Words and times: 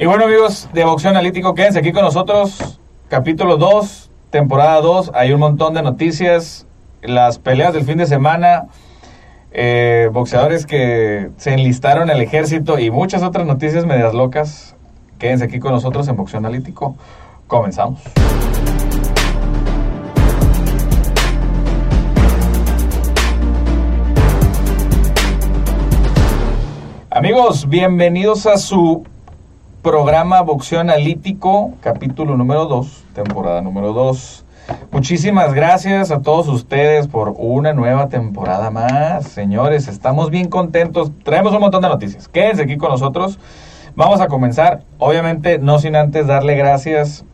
Y 0.00 0.06
bueno 0.06 0.26
amigos 0.26 0.68
de 0.72 0.84
Boxeo 0.84 1.10
Analítico, 1.10 1.56
quédense 1.56 1.80
aquí 1.80 1.90
con 1.90 2.02
nosotros. 2.04 2.78
Capítulo 3.08 3.56
2, 3.56 4.12
temporada 4.30 4.80
2. 4.80 5.10
Hay 5.12 5.32
un 5.32 5.40
montón 5.40 5.74
de 5.74 5.82
noticias. 5.82 6.68
Las 7.02 7.40
peleas 7.40 7.74
del 7.74 7.82
fin 7.82 7.98
de 7.98 8.06
semana. 8.06 8.68
eh, 9.50 10.08
boxeadores 10.12 10.66
que 10.66 11.30
se 11.36 11.52
enlistaron 11.52 12.10
en 12.10 12.16
el 12.16 12.22
ejército 12.22 12.78
y 12.78 12.92
muchas 12.92 13.24
otras 13.24 13.44
noticias 13.44 13.86
medias 13.86 14.14
locas. 14.14 14.76
Quédense 15.18 15.46
aquí 15.46 15.58
con 15.58 15.72
nosotros 15.72 16.06
en 16.06 16.14
Boxeo 16.14 16.38
Analítico. 16.38 16.94
Comenzamos. 17.48 18.00
Amigos, 27.10 27.68
bienvenidos 27.68 28.46
a 28.46 28.58
su 28.58 29.02
programa 29.82 30.42
Boxeo 30.42 30.80
Analítico, 30.80 31.72
capítulo 31.80 32.36
número 32.36 32.66
2, 32.66 33.04
temporada 33.14 33.60
número 33.60 33.92
2. 33.92 34.44
Muchísimas 34.90 35.54
gracias 35.54 36.10
a 36.10 36.20
todos 36.20 36.48
ustedes 36.48 37.06
por 37.06 37.34
una 37.38 37.72
nueva 37.72 38.08
temporada 38.08 38.70
más. 38.70 39.26
Señores, 39.28 39.88
estamos 39.88 40.30
bien 40.30 40.48
contentos. 40.48 41.12
Traemos 41.22 41.54
un 41.54 41.60
montón 41.60 41.82
de 41.82 41.88
noticias. 41.88 42.28
Quédense 42.28 42.62
aquí 42.62 42.76
con 42.76 42.90
nosotros. 42.90 43.38
Vamos 43.94 44.20
a 44.20 44.26
comenzar, 44.26 44.82
obviamente, 44.98 45.58
no 45.58 45.78
sin 45.78 45.96
antes 45.96 46.26
darle 46.26 46.56
gracias 46.56 47.24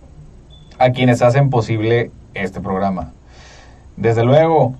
a 0.78 0.90
quienes 0.90 1.22
hacen 1.22 1.50
posible 1.50 2.10
este 2.34 2.60
programa. 2.60 3.12
Desde 3.96 4.24
luego, 4.24 4.74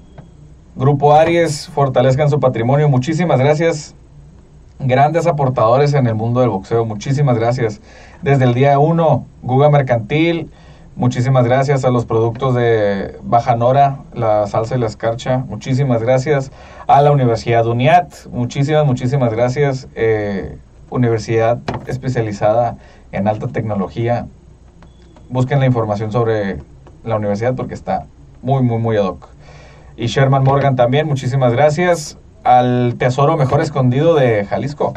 Grupo 0.77 1.15
Aries, 1.15 1.69
fortalezcan 1.69 2.29
su 2.29 2.41
patrimonio. 2.41 2.89
Muchísimas 2.89 3.39
gracias 3.39 3.95
grandes 4.79 5.27
aportadores 5.27 5.95
en 5.95 6.07
el 6.07 6.15
mundo 6.15 6.41
del 6.41 6.51
boxeo. 6.51 6.85
Muchísimas 6.85 7.39
gracias. 7.39 7.81
Desde 8.23 8.45
el 8.45 8.55
día 8.55 8.79
1, 8.79 9.27
Guga 9.43 9.71
Mercantil. 9.71 10.51
Muchísimas 10.97 11.45
gracias 11.45 11.85
a 11.85 11.91
los 11.91 12.05
productos 12.05 12.55
de 12.55 13.19
Bajanora, 13.23 13.99
la 14.15 14.47
salsa 14.47 14.77
y 14.77 14.79
la 14.79 14.87
escarcha. 14.87 15.39
Muchísimas 15.39 16.03
gracias 16.03 16.53
a 16.87 17.03
la 17.03 17.11
Universidad 17.11 17.67
UNIAT. 17.67 18.27
Muchísimas, 18.31 18.87
muchísimas 18.87 19.33
gracias. 19.33 19.89
Eh, 19.97 20.57
universidad 20.91 21.59
especializada 21.87 22.77
en 23.11 23.27
alta 23.27 23.49
tecnología. 23.49 24.27
Busquen 25.29 25.59
la 25.59 25.67
información 25.67 26.13
sobre 26.13 26.59
la 27.03 27.17
universidad 27.17 27.57
porque 27.57 27.75
está 27.75 28.07
muy, 28.41 28.63
muy, 28.63 28.79
muy 28.79 28.97
ad 28.97 29.05
hoc. 29.05 29.29
Y 29.97 30.07
Sherman 30.07 30.45
Morgan 30.45 30.77
también, 30.77 31.07
muchísimas 31.09 31.53
gracias 31.53 32.19
al 32.45 32.95
tesoro 32.99 33.37
mejor 33.37 33.61
escondido 33.61 34.15
de 34.15 34.45
Jalisco. 34.45 34.95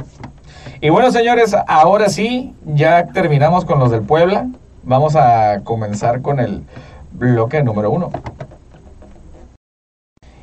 Y 0.80 0.90
bueno, 0.90 1.12
señores, 1.12 1.56
ahora 1.68 2.10
sí, 2.10 2.54
ya 2.66 3.08
terminamos 3.08 3.66
con 3.66 3.80
los 3.80 3.90
del 3.90 4.02
Puebla. 4.02 4.48
Vamos 4.84 5.16
a 5.16 5.62
comenzar 5.64 6.22
con 6.22 6.40
el 6.40 6.64
bloque 7.14 7.64
número 7.64 7.90
uno. 7.90 8.12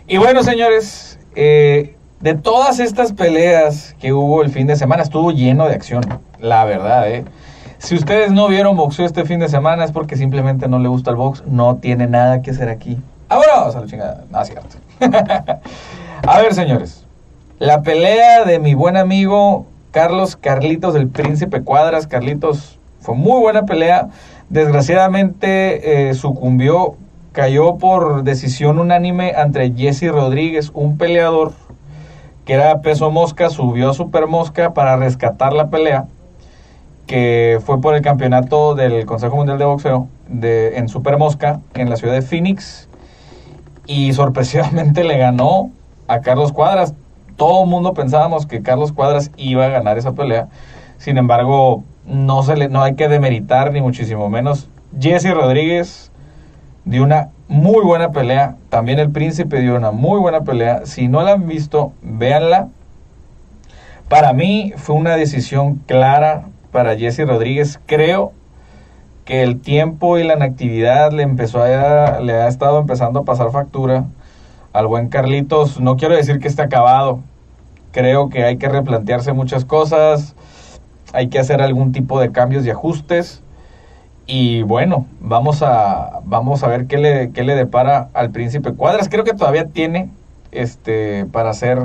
Y 0.08 0.18
bueno, 0.18 0.42
señores, 0.42 1.18
eh, 1.36 1.96
de 2.20 2.34
todas 2.34 2.80
estas 2.80 3.12
peleas 3.12 3.94
que 4.00 4.12
hubo 4.12 4.42
el 4.42 4.50
fin 4.50 4.66
de 4.66 4.76
semana, 4.76 5.02
estuvo 5.02 5.30
lleno 5.30 5.66
de 5.68 5.74
acción, 5.74 6.02
la 6.40 6.64
verdad, 6.64 7.08
¿eh? 7.08 7.24
Si 7.78 7.94
ustedes 7.94 8.32
no 8.32 8.48
vieron 8.48 8.76
boxeo 8.76 9.04
este 9.04 9.24
fin 9.24 9.40
de 9.40 9.48
semana 9.48 9.84
es 9.84 9.92
porque 9.92 10.16
simplemente 10.16 10.68
no 10.68 10.78
le 10.78 10.88
gusta 10.88 11.10
el 11.10 11.16
box, 11.16 11.44
no 11.46 11.76
tiene 11.76 12.06
nada 12.06 12.40
que 12.40 12.50
hacer 12.50 12.70
aquí. 12.70 12.98
Ahora, 13.28 13.66
a 13.66 13.80
la 13.80 13.86
chingada. 13.86 14.24
A 16.26 16.40
ver, 16.40 16.54
señores. 16.54 17.04
La 17.58 17.82
pelea 17.82 18.44
de 18.44 18.58
mi 18.58 18.74
buen 18.74 18.96
amigo 18.96 19.66
Carlos 19.90 20.36
Carlitos 20.36 20.94
del 20.94 21.08
Príncipe 21.08 21.62
Cuadras. 21.62 22.06
Carlitos 22.06 22.78
fue 23.00 23.14
muy 23.14 23.40
buena 23.40 23.66
pelea. 23.66 24.08
Desgraciadamente 24.48 26.08
eh, 26.08 26.14
sucumbió, 26.14 26.96
cayó 27.32 27.76
por 27.76 28.24
decisión 28.24 28.78
unánime 28.78 29.34
ante 29.36 29.72
Jesse 29.76 30.10
Rodríguez, 30.10 30.70
un 30.72 30.96
peleador 30.96 31.52
que 32.46 32.54
era 32.54 32.80
peso 32.80 33.10
mosca, 33.10 33.50
subió 33.50 33.90
a 33.90 33.94
super 33.94 34.26
mosca 34.26 34.72
para 34.72 34.96
rescatar 34.96 35.52
la 35.52 35.68
pelea, 35.68 36.06
que 37.06 37.58
fue 37.64 37.80
por 37.80 37.94
el 37.94 38.02
campeonato 38.02 38.74
del 38.74 39.04
Consejo 39.04 39.36
Mundial 39.36 39.58
de 39.58 39.64
Boxeo 39.66 40.08
de, 40.28 40.78
en 40.78 40.88
super 40.88 41.18
mosca 41.18 41.60
en 41.74 41.90
la 41.90 41.96
ciudad 41.96 42.14
de 42.14 42.22
Phoenix. 42.22 42.88
Y 43.86 44.14
sorpresivamente 44.14 45.04
le 45.04 45.18
ganó 45.18 45.70
a 46.08 46.20
Carlos 46.20 46.52
Cuadras. 46.52 46.94
Todo 47.36 47.64
el 47.64 47.70
mundo 47.70 47.94
pensábamos 47.94 48.46
que 48.46 48.62
Carlos 48.62 48.92
Cuadras 48.92 49.30
iba 49.36 49.64
a 49.64 49.68
ganar 49.68 49.98
esa 49.98 50.12
pelea. 50.12 50.48
Sin 50.98 51.18
embargo, 51.18 51.82
no, 52.06 52.42
se 52.42 52.56
le, 52.56 52.68
no 52.68 52.82
hay 52.82 52.94
que 52.94 53.08
demeritar 53.08 53.72
ni 53.72 53.80
muchísimo 53.80 54.28
menos. 54.28 54.68
Jesse 54.98 55.32
Rodríguez 55.32 56.12
dio 56.84 57.02
una 57.02 57.30
muy 57.48 57.84
buena 57.84 58.12
pelea. 58.12 58.56
También 58.68 58.98
el 58.98 59.10
Príncipe 59.10 59.60
dio 59.60 59.76
una 59.76 59.90
muy 59.90 60.20
buena 60.20 60.42
pelea. 60.42 60.86
Si 60.86 61.08
no 61.08 61.22
la 61.22 61.32
han 61.32 61.46
visto, 61.46 61.92
véanla. 62.02 62.68
Para 64.08 64.32
mí 64.32 64.72
fue 64.76 64.96
una 64.96 65.16
decisión 65.16 65.76
clara 65.86 66.46
para 66.70 66.96
Jesse 66.96 67.26
Rodríguez. 67.26 67.80
Creo 67.86 68.32
que 69.24 69.42
el 69.42 69.60
tiempo 69.60 70.18
y 70.18 70.24
la 70.24 70.34
inactividad 70.34 71.12
le 71.12 71.22
empezó 71.22 71.62
a, 71.62 72.20
le 72.20 72.34
ha 72.34 72.48
estado 72.48 72.78
empezando 72.78 73.20
a 73.20 73.24
pasar 73.24 73.50
factura 73.50 74.04
al 74.74 74.88
buen 74.88 75.08
Carlitos. 75.08 75.80
No 75.80 75.96
quiero 75.96 76.14
decir 76.14 76.40
que 76.40 76.48
esté 76.48 76.60
acabado. 76.60 77.20
Creo 77.92 78.28
que 78.28 78.44
hay 78.44 78.58
que 78.58 78.68
replantearse 78.68 79.32
muchas 79.32 79.64
cosas. 79.64 80.34
Hay 81.14 81.28
que 81.28 81.38
hacer 81.38 81.62
algún 81.62 81.92
tipo 81.92 82.20
de 82.20 82.32
cambios 82.32 82.66
y 82.66 82.70
ajustes. 82.70 83.40
Y 84.26 84.62
bueno, 84.62 85.06
vamos 85.20 85.62
a, 85.62 86.20
vamos 86.24 86.64
a 86.64 86.68
ver 86.68 86.86
qué 86.86 86.98
le, 86.98 87.30
qué 87.30 87.44
le 87.44 87.54
depara 87.54 88.08
al 88.14 88.30
Príncipe 88.30 88.72
Cuadras. 88.72 89.08
Creo 89.08 89.22
que 89.22 89.32
todavía 89.32 89.66
tiene 89.66 90.10
este, 90.50 91.24
para 91.26 91.50
hacer 91.50 91.78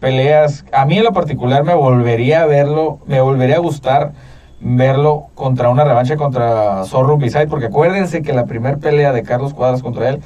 peleas. 0.00 0.64
A 0.72 0.86
mí 0.86 0.98
en 0.98 1.04
lo 1.04 1.12
particular 1.12 1.62
me 1.62 1.74
volvería 1.74 2.42
a 2.42 2.46
verlo, 2.46 2.98
me 3.06 3.20
volvería 3.20 3.56
a 3.56 3.60
gustar 3.60 4.12
verlo 4.60 5.26
contra 5.34 5.68
una 5.68 5.84
revancha 5.84 6.16
contra 6.16 6.84
Zorro 6.84 7.18
Bisay, 7.18 7.46
porque 7.46 7.66
acuérdense 7.66 8.22
que 8.22 8.32
la 8.32 8.46
primera 8.46 8.78
pelea 8.78 9.12
de 9.12 9.22
Carlos 9.22 9.54
Cuadras 9.54 9.82
contra 9.82 10.08
él 10.08 10.20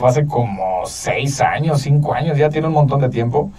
fue 0.00 0.08
hace 0.08 0.26
como 0.26 0.86
seis 0.86 1.42
años, 1.42 1.82
cinco 1.82 2.14
años, 2.14 2.38
ya 2.38 2.48
tiene 2.48 2.68
un 2.68 2.72
montón 2.72 3.02
de 3.02 3.10
tiempo. 3.10 3.50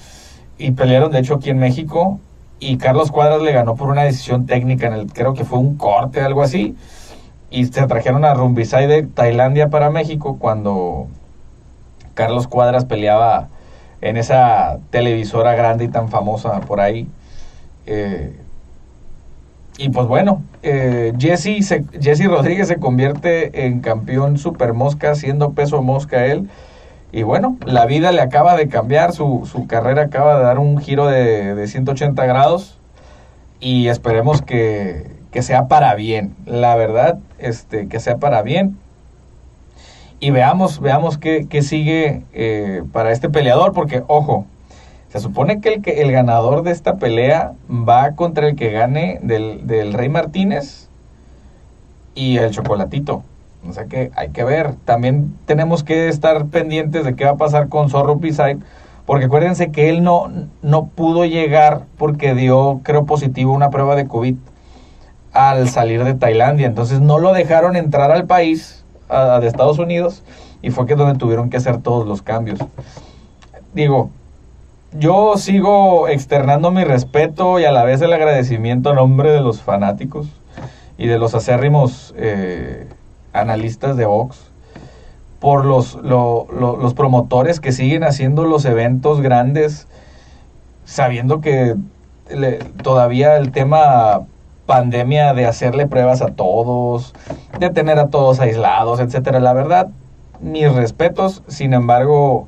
Y 0.57 0.71
pelearon, 0.71 1.11
de 1.11 1.19
hecho, 1.19 1.35
aquí 1.35 1.51
en 1.51 1.59
México. 1.59 2.19
Y 2.59 2.77
Carlos 2.77 3.11
Cuadras 3.11 3.43
le 3.43 3.51
ganó 3.51 3.75
por 3.75 3.89
una 3.89 4.01
decisión 4.01 4.47
técnica, 4.47 4.87
en 4.87 4.93
el, 4.93 5.13
creo 5.13 5.35
que 5.35 5.45
fue 5.45 5.59
un 5.59 5.77
corte, 5.77 6.19
algo 6.19 6.41
así. 6.41 6.75
Y 7.51 7.65
se 7.65 7.85
trajeron 7.85 8.25
a 8.25 8.33
Rumbisai 8.33 8.87
de 8.87 9.03
Tailandia 9.03 9.69
para 9.69 9.91
México 9.91 10.37
cuando 10.39 11.05
Carlos 12.15 12.47
Cuadras 12.47 12.85
peleaba 12.85 13.49
en 14.01 14.17
esa 14.17 14.79
televisora 14.89 15.53
grande 15.53 15.85
y 15.85 15.89
tan 15.89 16.09
famosa 16.09 16.59
por 16.61 16.79
ahí. 16.79 17.07
Eh, 17.85 18.35
y 19.77 19.89
pues 19.89 20.07
bueno, 20.07 20.41
eh, 20.63 21.13
Jesse, 21.17 21.65
se, 21.65 21.83
Jesse 21.99 22.27
Rodríguez 22.27 22.67
se 22.67 22.77
convierte 22.77 23.65
en 23.65 23.81
campeón 23.81 24.37
super 24.37 24.73
mosca, 24.73 25.15
siendo 25.15 25.51
peso 25.53 25.81
mosca 25.81 26.25
él. 26.25 26.49
Y 27.11 27.23
bueno, 27.23 27.57
la 27.65 27.85
vida 27.85 28.11
le 28.11 28.21
acaba 28.21 28.55
de 28.55 28.69
cambiar, 28.69 29.11
su, 29.11 29.47
su 29.51 29.67
carrera 29.67 30.03
acaba 30.03 30.37
de 30.37 30.43
dar 30.43 30.59
un 30.59 30.77
giro 30.77 31.07
de, 31.07 31.55
de 31.55 31.67
180 31.67 32.25
grados. 32.25 32.77
Y 33.59 33.87
esperemos 33.87 34.41
que, 34.41 35.07
que, 35.31 35.41
sea 35.41 35.67
para 35.67 35.93
bien, 35.95 36.35
la 36.45 36.75
verdad, 36.75 37.19
este, 37.37 37.87
que 37.87 37.99
sea 37.99 38.17
para 38.17 38.41
bien. 38.41 38.77
Y 40.19 40.31
veamos, 40.31 40.79
veamos 40.79 41.17
qué, 41.17 41.47
qué 41.49 41.61
sigue 41.61 42.23
eh, 42.33 42.83
para 42.91 43.11
este 43.11 43.29
peleador, 43.29 43.73
porque 43.73 44.03
ojo, 44.07 44.45
se 45.11 45.19
supone 45.19 45.59
que 45.59 45.73
el, 45.73 45.81
que 45.81 46.01
el 46.01 46.11
ganador 46.13 46.63
de 46.63 46.71
esta 46.71 46.95
pelea 46.95 47.51
va 47.69 48.15
contra 48.15 48.47
el 48.47 48.55
que 48.55 48.71
gane 48.71 49.19
del, 49.21 49.67
del 49.67 49.91
Rey 49.91 50.07
Martínez 50.07 50.87
y 52.15 52.37
el 52.37 52.51
Chocolatito. 52.51 53.23
O 53.67 53.73
sea 53.73 53.85
que 53.85 54.11
hay 54.15 54.29
que 54.29 54.45
ver. 54.45 54.75
También 54.85 55.35
tenemos 55.45 55.83
que 55.83 56.07
estar 56.07 56.45
pendientes 56.45 57.03
de 57.03 57.15
qué 57.15 57.25
va 57.25 57.31
a 57.31 57.35
pasar 57.35 57.67
con 57.67 57.89
Zorro 57.89 58.19
Pisay. 58.19 58.57
Porque 59.05 59.25
acuérdense 59.25 59.71
que 59.71 59.89
él 59.89 60.01
no, 60.01 60.31
no 60.61 60.85
pudo 60.87 61.25
llegar 61.25 61.81
porque 61.97 62.33
dio, 62.33 62.79
creo, 62.83 63.05
positivo 63.05 63.51
una 63.51 63.69
prueba 63.69 63.97
de 63.97 64.07
COVID 64.07 64.35
al 65.33 65.67
salir 65.67 66.05
de 66.05 66.13
Tailandia. 66.13 66.67
Entonces 66.67 67.01
no 67.01 67.19
lo 67.19 67.33
dejaron 67.33 67.75
entrar 67.75 68.11
al 68.11 68.27
país, 68.27 68.85
a, 69.09 69.41
de 69.41 69.47
Estados 69.47 69.77
Unidos, 69.77 70.23
y 70.61 70.69
fue 70.69 70.85
que 70.85 70.95
donde 70.95 71.19
tuvieron 71.19 71.49
que 71.49 71.57
hacer 71.57 71.79
todos 71.79 72.07
los 72.07 72.21
cambios. 72.21 72.59
Digo, 73.73 74.11
yo 74.93 75.37
sigo 75.37 76.07
externando 76.07 76.71
mi 76.71 76.83
respeto 76.83 77.59
y 77.59 77.65
a 77.65 77.71
la 77.71 77.83
vez 77.83 78.01
el 78.01 78.13
agradecimiento 78.13 78.89
a 78.89 78.93
nombre 78.93 79.31
de 79.31 79.41
los 79.41 79.61
fanáticos 79.61 80.27
y 80.97 81.07
de 81.07 81.17
los 81.17 81.33
acérrimos 81.33 82.13
eh, 82.17 82.87
analistas 83.33 83.97
de 83.97 84.05
box 84.05 84.51
por 85.39 85.65
los, 85.65 85.95
lo, 85.95 86.47
lo, 86.51 86.77
los 86.77 86.93
promotores 86.93 87.59
que 87.59 87.71
siguen 87.71 88.03
haciendo 88.03 88.45
los 88.45 88.65
eventos 88.65 89.21
grandes 89.21 89.87
sabiendo 90.85 91.41
que 91.41 91.75
le, 92.29 92.57
todavía 92.83 93.37
el 93.37 93.51
tema 93.51 94.21
pandemia 94.65 95.33
de 95.33 95.45
hacerle 95.45 95.87
pruebas 95.87 96.21
a 96.21 96.27
todos, 96.27 97.13
de 97.59 97.69
tener 97.69 97.99
a 97.99 98.09
todos 98.09 98.39
aislados, 98.39 98.99
etcétera. 98.99 99.39
La 99.39 99.53
verdad, 99.53 99.89
mis 100.39 100.71
respetos, 100.71 101.43
sin 101.47 101.73
embargo, 101.73 102.47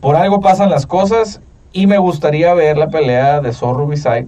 por 0.00 0.16
algo 0.16 0.40
pasan 0.40 0.70
las 0.70 0.86
cosas 0.86 1.40
y 1.74 1.88
me 1.88 1.98
gustaría 1.98 2.54
ver 2.54 2.78
la 2.78 2.88
pelea 2.88 3.40
de 3.40 3.52
Zorro 3.52 3.86
Bisay 3.86 4.26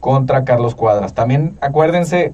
contra 0.00 0.44
Carlos 0.44 0.74
Cuadras. 0.74 1.12
También 1.12 1.58
acuérdense 1.60 2.32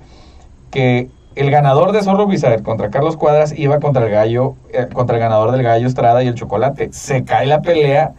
que 0.70 1.08
el 1.34 1.50
ganador 1.50 1.92
de 1.92 2.02
Zorro 2.02 2.26
Bizarre 2.26 2.62
contra 2.62 2.90
Carlos 2.90 3.16
Cuadras 3.16 3.58
iba 3.58 3.80
contra 3.80 4.04
el 4.04 4.10
gallo, 4.10 4.56
eh, 4.72 4.88
contra 4.92 5.16
el 5.16 5.22
ganador 5.22 5.52
del 5.52 5.62
gallo 5.62 5.86
Estrada 5.86 6.22
y 6.22 6.28
el 6.28 6.34
chocolate. 6.34 6.90
Se 6.92 7.24
cae 7.24 7.46
la 7.46 7.62
pelea 7.62 8.12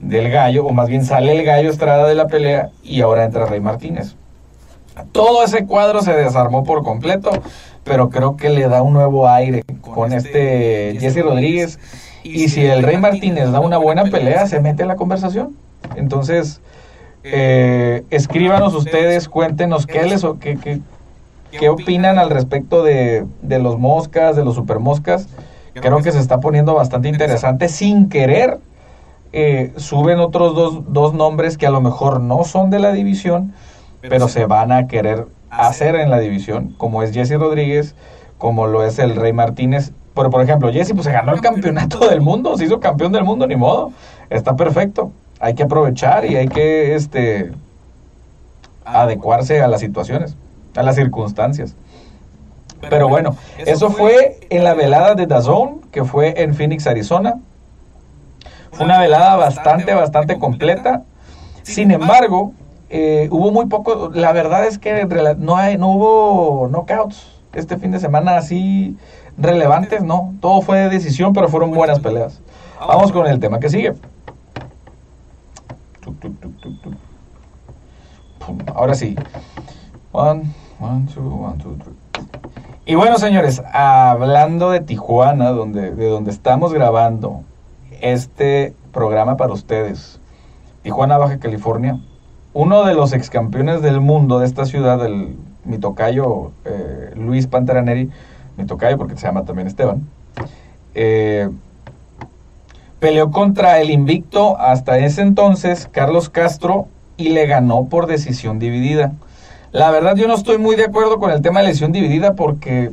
del 0.00 0.30
gallo, 0.30 0.64
o 0.64 0.72
más 0.72 0.88
bien 0.88 1.04
sale 1.04 1.32
el 1.38 1.44
gallo 1.44 1.68
Estrada 1.70 2.08
de 2.08 2.14
la 2.14 2.28
pelea 2.28 2.70
y 2.82 3.02
ahora 3.02 3.24
entra 3.24 3.44
Rey 3.44 3.60
Martínez. 3.60 4.16
Todo 5.12 5.44
ese 5.44 5.66
cuadro 5.66 6.00
se 6.00 6.14
desarmó 6.14 6.64
por 6.64 6.82
completo, 6.82 7.30
pero 7.84 8.08
creo 8.08 8.36
que 8.36 8.48
le 8.48 8.68
da 8.68 8.80
un 8.80 8.94
nuevo 8.94 9.28
aire 9.28 9.64
con 9.80 10.12
este, 10.12 10.90
este 10.90 11.00
Jesse 11.00 11.22
Rodríguez. 11.22 11.78
Y 12.24 12.48
si 12.48 12.64
el 12.64 12.82
Rey 12.82 12.98
Martínez 12.98 13.50
da 13.50 13.60
una 13.60 13.78
buena 13.78 14.04
pelea, 14.04 14.46
se 14.46 14.60
mete 14.60 14.82
en 14.82 14.88
la 14.88 14.96
conversación. 14.96 15.56
Entonces, 15.96 16.60
eh, 17.24 18.04
escríbanos 18.10 18.74
ustedes, 18.74 19.28
cuéntenos 19.28 19.86
qué 19.86 20.04
les, 20.04 20.24
qué, 20.40 20.56
qué, 20.56 20.80
¿Qué 21.58 21.68
opinan 21.68 22.18
al 22.18 22.30
respecto 22.30 22.82
de, 22.82 23.26
los 23.42 23.78
moscas, 23.78 24.36
de 24.36 24.44
los 24.44 24.54
super 24.54 24.78
moscas? 24.78 25.28
Creo 25.74 26.02
que 26.02 26.10
se 26.10 26.18
está 26.18 26.40
poniendo 26.40 26.74
bastante 26.74 27.08
interesante. 27.08 27.68
Sin 27.68 28.08
querer, 28.08 28.58
eh, 29.32 29.72
suben 29.76 30.18
otros 30.18 30.54
dos, 30.54 30.92
dos 30.92 31.14
nombres 31.14 31.58
que 31.58 31.66
a 31.66 31.70
lo 31.70 31.80
mejor 31.80 32.20
no 32.20 32.44
son 32.44 32.70
de 32.70 32.78
la 32.78 32.92
división, 32.92 33.52
pero 34.00 34.28
se 34.28 34.46
van 34.46 34.72
a 34.72 34.86
querer 34.86 35.26
hacer 35.50 35.94
en 35.96 36.10
la 36.10 36.18
división, 36.18 36.74
como 36.78 37.02
es 37.02 37.12
Jesse 37.12 37.38
Rodríguez, 37.38 37.94
como 38.38 38.66
lo 38.66 38.84
es 38.84 38.98
el 38.98 39.14
Rey 39.14 39.32
Martínez. 39.32 39.92
Pero, 40.14 40.30
por 40.30 40.42
ejemplo, 40.42 40.72
Jesse 40.72 40.92
pues 40.92 41.04
se 41.04 41.12
ganó 41.12 41.32
el 41.32 41.40
campeonato 41.40 42.08
del 42.08 42.20
mundo, 42.20 42.56
se 42.56 42.64
hizo 42.64 42.80
campeón 42.80 43.12
del 43.12 43.24
mundo, 43.24 43.46
ni 43.46 43.56
modo. 43.56 43.92
Está 44.30 44.56
perfecto. 44.56 45.12
Hay 45.40 45.54
que 45.54 45.62
aprovechar 45.62 46.24
y 46.24 46.36
hay 46.36 46.48
que 46.48 46.94
este, 46.94 47.52
adecuarse 48.84 49.60
a 49.60 49.68
las 49.68 49.80
situaciones 49.80 50.36
a 50.76 50.82
las 50.82 50.96
circunstancias. 50.96 51.74
Pero 52.88 53.08
bueno, 53.08 53.36
eso 53.58 53.90
fue 53.90 54.40
en 54.50 54.64
la 54.64 54.74
velada 54.74 55.14
de 55.14 55.26
Dazón, 55.26 55.82
que 55.92 56.04
fue 56.04 56.42
en 56.42 56.54
Phoenix, 56.54 56.86
Arizona. 56.86 57.38
Fue 58.72 58.86
una 58.86 58.98
velada 58.98 59.36
bastante, 59.36 59.94
bastante 59.94 60.38
completa. 60.38 61.02
Sin 61.62 61.92
embargo, 61.92 62.52
eh, 62.90 63.28
hubo 63.30 63.52
muy 63.52 63.66
poco, 63.66 64.10
la 64.12 64.32
verdad 64.32 64.66
es 64.66 64.78
que 64.78 65.06
no, 65.38 65.56
hay, 65.56 65.78
no 65.78 65.90
hubo 65.90 66.68
knockouts 66.68 67.41
este 67.54 67.76
fin 67.76 67.90
de 67.90 68.00
semana 68.00 68.36
así 68.36 68.96
relevantes, 69.36 70.02
no. 70.02 70.34
Todo 70.40 70.62
fue 70.62 70.78
de 70.78 70.88
decisión, 70.88 71.32
pero 71.32 71.48
fueron 71.48 71.70
buenas 71.70 72.00
peleas. 72.00 72.40
Vamos 72.78 73.12
con 73.12 73.26
el 73.26 73.38
tema 73.40 73.60
que 73.60 73.68
sigue. 73.68 73.94
Ahora 78.74 78.94
sí. 78.94 79.14
One, 80.12 80.44
y 82.84 82.96
bueno, 82.96 83.16
señores, 83.18 83.62
hablando 83.72 84.70
de 84.70 84.80
Tijuana, 84.80 85.50
donde, 85.50 85.92
de 85.92 86.08
donde 86.08 86.32
estamos 86.32 86.72
grabando 86.72 87.44
este 88.00 88.74
programa 88.92 89.36
para 89.36 89.52
ustedes, 89.52 90.20
Tijuana, 90.82 91.18
Baja 91.18 91.38
California, 91.38 92.00
uno 92.52 92.82
de 92.82 92.94
los 92.94 93.12
ex 93.12 93.30
campeones 93.30 93.80
del 93.80 94.00
mundo 94.00 94.40
de 94.40 94.46
esta 94.46 94.64
ciudad, 94.64 95.04
el 95.06 95.36
mi 95.64 95.78
tocayo 95.78 96.52
eh, 96.64 97.12
Luis 97.16 97.46
Panteraneri, 97.46 98.10
mi 98.56 98.66
tocayo 98.66 98.98
porque 98.98 99.16
se 99.16 99.26
llama 99.26 99.44
también 99.44 99.68
Esteban, 99.68 100.06
eh, 100.94 101.48
peleó 103.00 103.30
contra 103.30 103.80
el 103.80 103.90
invicto 103.90 104.58
hasta 104.58 104.98
ese 104.98 105.22
entonces 105.22 105.88
Carlos 105.90 106.28
Castro 106.28 106.86
y 107.16 107.30
le 107.30 107.46
ganó 107.46 107.86
por 107.86 108.06
decisión 108.06 108.58
dividida. 108.58 109.12
La 109.72 109.90
verdad 109.90 110.16
yo 110.16 110.28
no 110.28 110.34
estoy 110.34 110.58
muy 110.58 110.76
de 110.76 110.84
acuerdo 110.84 111.18
con 111.18 111.30
el 111.30 111.40
tema 111.40 111.60
de 111.60 111.68
lesión 111.68 111.92
dividida 111.92 112.34
porque 112.34 112.92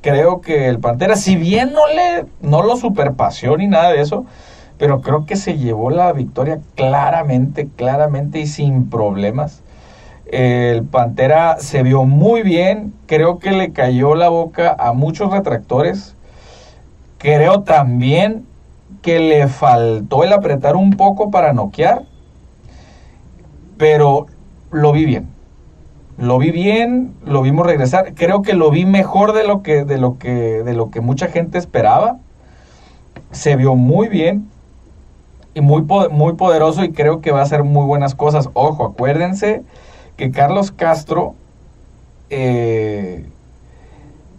creo 0.00 0.40
que 0.40 0.68
el 0.68 0.78
Pantera, 0.78 1.16
si 1.16 1.36
bien 1.36 1.72
no 1.72 1.86
le 1.88 2.26
no 2.40 2.62
lo 2.62 2.76
superpasió 2.76 3.56
ni 3.56 3.66
nada 3.66 3.92
de 3.92 4.00
eso, 4.00 4.26
pero 4.78 5.00
creo 5.00 5.26
que 5.26 5.36
se 5.36 5.58
llevó 5.58 5.90
la 5.90 6.12
victoria 6.12 6.60
claramente, 6.74 7.68
claramente 7.76 8.40
y 8.40 8.46
sin 8.46 8.90
problemas. 8.90 9.62
El 10.26 10.82
Pantera 10.82 11.58
se 11.60 11.84
vio 11.84 12.04
muy 12.04 12.42
bien, 12.42 12.92
creo 13.06 13.38
que 13.38 13.52
le 13.52 13.72
cayó 13.72 14.16
la 14.16 14.28
boca 14.28 14.74
a 14.76 14.92
muchos 14.92 15.30
retractores. 15.30 16.16
Creo 17.18 17.62
también 17.62 18.44
que 19.02 19.20
le 19.20 19.46
faltó 19.46 20.24
el 20.24 20.32
apretar 20.32 20.74
un 20.74 20.90
poco 20.94 21.30
para 21.30 21.52
noquear, 21.52 22.02
pero 23.78 24.26
lo 24.72 24.92
vi 24.92 25.04
bien. 25.04 25.28
Lo 26.18 26.38
vi 26.38 26.50
bien, 26.50 27.14
lo 27.24 27.42
vimos 27.42 27.64
regresar. 27.64 28.14
Creo 28.14 28.42
que 28.42 28.54
lo 28.54 28.70
vi 28.70 28.84
mejor 28.84 29.32
de 29.32 29.46
lo 29.46 29.62
que, 29.62 29.84
de 29.84 29.98
lo 29.98 30.18
que, 30.18 30.64
de 30.64 30.74
lo 30.74 30.90
que 30.90 31.00
mucha 31.00 31.28
gente 31.28 31.56
esperaba. 31.56 32.18
Se 33.30 33.54
vio 33.54 33.76
muy 33.76 34.08
bien 34.08 34.48
y 35.54 35.60
muy, 35.60 35.82
muy 35.82 36.32
poderoso 36.32 36.82
y 36.82 36.90
creo 36.90 37.20
que 37.20 37.30
va 37.30 37.40
a 37.40 37.42
hacer 37.44 37.62
muy 37.62 37.84
buenas 37.86 38.16
cosas. 38.16 38.48
Ojo, 38.54 38.86
acuérdense 38.86 39.62
que 40.16 40.30
Carlos 40.30 40.72
Castro 40.72 41.34
eh, 42.30 43.26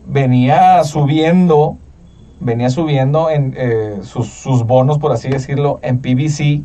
venía 0.06 0.84
subiendo, 0.84 1.78
venía 2.40 2.70
subiendo 2.70 3.30
en 3.30 3.54
eh, 3.58 4.00
sus, 4.02 4.28
sus, 4.28 4.64
bonos, 4.66 4.98
por 4.98 5.12
así 5.12 5.30
decirlo, 5.30 5.80
en 5.82 6.00
PBC. 6.00 6.64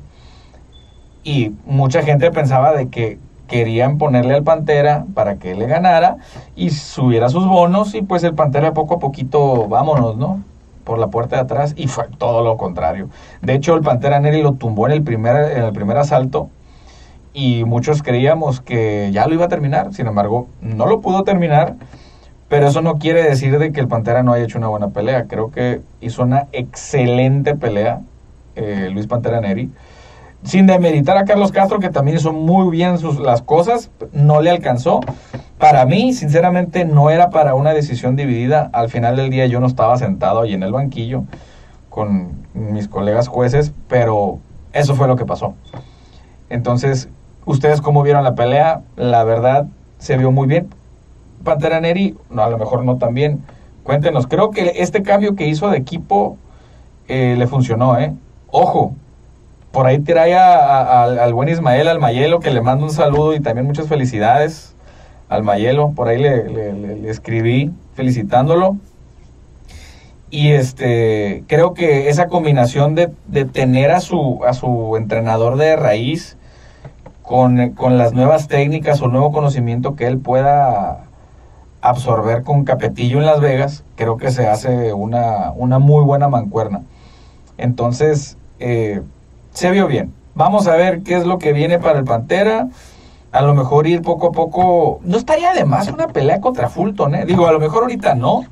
Y 1.24 1.52
mucha 1.66 2.02
gente 2.02 2.30
pensaba 2.30 2.72
de 2.72 2.88
que 2.88 3.18
querían 3.46 3.98
ponerle 3.98 4.34
al 4.34 4.42
Pantera 4.42 5.04
para 5.14 5.36
que 5.36 5.54
le 5.54 5.66
ganara 5.66 6.16
y 6.56 6.70
subiera 6.70 7.28
sus 7.28 7.46
bonos 7.46 7.94
y 7.94 8.02
pues 8.02 8.24
el 8.24 8.34
Pantera 8.34 8.72
poco 8.72 8.94
a 8.94 8.98
poquito, 8.98 9.68
vámonos, 9.68 10.16
¿no? 10.16 10.42
Por 10.84 10.98
la 10.98 11.08
puerta 11.08 11.36
de 11.36 11.42
atrás 11.42 11.74
y 11.76 11.86
fue 11.86 12.08
todo 12.18 12.42
lo 12.42 12.56
contrario. 12.56 13.08
De 13.42 13.54
hecho, 13.54 13.74
el 13.74 13.82
Pantera 13.82 14.18
Neri 14.20 14.42
lo 14.42 14.54
tumbó 14.54 14.86
en 14.86 14.92
el 14.92 15.02
primer, 15.02 15.56
en 15.56 15.64
el 15.64 15.72
primer 15.72 15.98
asalto 15.98 16.48
y 17.34 17.64
muchos 17.64 18.02
creíamos 18.02 18.60
que 18.60 19.10
ya 19.12 19.26
lo 19.26 19.34
iba 19.34 19.46
a 19.46 19.48
terminar, 19.48 19.92
sin 19.94 20.06
embargo, 20.06 20.48
no 20.60 20.86
lo 20.86 21.00
pudo 21.00 21.24
terminar, 21.24 21.76
pero 22.48 22.68
eso 22.68 22.82
no 22.82 22.98
quiere 22.98 23.22
decir 23.22 23.58
de 23.58 23.72
que 23.72 23.80
el 23.80 23.88
Pantera 23.88 24.22
no 24.22 24.32
haya 24.32 24.44
hecho 24.44 24.58
una 24.58 24.68
buena 24.68 24.90
pelea. 24.90 25.24
Creo 25.26 25.50
que 25.50 25.80
hizo 26.00 26.22
una 26.22 26.48
excelente 26.52 27.54
pelea 27.54 28.02
eh, 28.56 28.90
Luis 28.92 29.06
Pantera 29.06 29.40
Neri 29.40 29.70
sin 30.44 30.66
demeritar 30.66 31.16
a 31.16 31.24
Carlos 31.24 31.52
Castro, 31.52 31.78
que 31.78 31.90
también 31.90 32.16
hizo 32.16 32.32
muy 32.32 32.70
bien 32.70 32.98
sus, 32.98 33.18
las 33.18 33.42
cosas, 33.42 33.90
no 34.12 34.40
le 34.40 34.50
alcanzó. 34.50 35.00
Para 35.58 35.84
mí, 35.86 36.12
sinceramente, 36.12 36.84
no 36.84 37.10
era 37.10 37.30
para 37.30 37.54
una 37.54 37.72
decisión 37.72 38.16
dividida. 38.16 38.68
Al 38.72 38.88
final 38.88 39.16
del 39.16 39.30
día 39.30 39.46
yo 39.46 39.60
no 39.60 39.66
estaba 39.66 39.96
sentado 39.96 40.40
ahí 40.40 40.54
en 40.54 40.62
el 40.62 40.72
banquillo 40.72 41.24
con 41.88 42.46
mis 42.54 42.88
colegas 42.88 43.28
jueces, 43.28 43.72
pero 43.88 44.38
eso 44.72 44.94
fue 44.94 45.06
lo 45.06 45.16
que 45.16 45.24
pasó. 45.24 45.54
Entonces, 46.50 47.08
¿ustedes 47.44 47.80
cómo 47.80 48.02
vieron 48.02 48.24
la 48.24 48.34
pelea? 48.34 48.82
La 48.96 49.24
verdad, 49.24 49.66
se 49.98 50.16
vio 50.16 50.30
muy 50.30 50.46
bien. 50.46 50.68
Pantera 51.44 51.80
Neri, 51.80 52.16
no, 52.30 52.42
a 52.42 52.50
lo 52.50 52.58
mejor 52.58 52.84
no 52.84 52.98
tan 52.98 53.14
bien. 53.14 53.42
Cuéntenos, 53.82 54.26
creo 54.26 54.50
que 54.50 54.74
este 54.76 55.02
cambio 55.02 55.34
que 55.34 55.48
hizo 55.48 55.68
de 55.70 55.78
equipo 55.78 56.36
eh, 57.08 57.34
le 57.36 57.46
funcionó, 57.46 57.98
¿eh? 57.98 58.14
Ojo, 58.50 58.94
por 59.72 59.86
ahí 59.86 59.98
trae 60.00 60.34
al 60.36 61.34
buen 61.34 61.48
Ismael, 61.48 61.88
al 61.88 61.98
Mayelo, 61.98 62.40
que 62.40 62.50
le 62.50 62.60
mando 62.60 62.84
un 62.84 62.90
saludo 62.90 63.34
y 63.34 63.40
también 63.40 63.66
muchas 63.66 63.88
felicidades 63.88 64.74
al 65.28 65.42
Mayelo. 65.42 65.92
Por 65.92 66.08
ahí 66.08 66.18
le, 66.18 67.08
escribí 67.08 67.72
felicitándolo. 67.94 68.76
Y 70.30 70.52
este, 70.52 71.44
creo 71.46 71.74
que 71.74 72.08
esa 72.08 72.28
combinación 72.28 72.94
de, 72.94 73.08
tener 73.46 73.90
a 73.90 74.00
su, 74.00 74.40
a 74.46 74.52
su 74.52 74.96
entrenador 74.96 75.56
de 75.56 75.76
raíz 75.76 76.36
con, 77.32 77.70
con, 77.70 77.96
las 77.96 78.12
nuevas 78.12 78.46
técnicas 78.46 79.00
o 79.00 79.08
nuevo 79.08 79.32
conocimiento 79.32 79.96
que 79.96 80.06
él 80.06 80.18
pueda 80.18 81.04
absorber 81.80 82.42
con 82.42 82.64
Capetillo 82.64 83.20
en 83.20 83.24
Las 83.24 83.40
Vegas, 83.40 83.84
creo 83.96 84.18
que 84.18 84.30
se 84.30 84.46
hace 84.46 84.92
una, 84.92 85.50
una 85.56 85.78
muy 85.78 86.04
buena 86.04 86.28
mancuerna. 86.28 86.82
Entonces, 87.56 88.36
eh, 88.60 89.00
se 89.50 89.70
vio 89.70 89.86
bien. 89.86 90.12
Vamos 90.34 90.66
a 90.66 90.76
ver 90.76 91.00
qué 91.04 91.16
es 91.16 91.24
lo 91.24 91.38
que 91.38 91.54
viene 91.54 91.78
para 91.78 92.00
el 92.00 92.04
Pantera. 92.04 92.68
A 93.32 93.40
lo 93.40 93.54
mejor 93.54 93.86
ir 93.86 94.02
poco 94.02 94.26
a 94.26 94.32
poco. 94.32 95.00
No 95.02 95.16
estaría 95.16 95.54
de 95.54 95.64
más 95.64 95.88
una 95.88 96.08
pelea 96.08 96.38
contra 96.42 96.68
Fulton, 96.68 97.14
¿eh? 97.14 97.24
Digo, 97.24 97.46
a 97.46 97.52
lo 97.52 97.60
mejor 97.60 97.84
ahorita 97.84 98.14
no. 98.14 98.44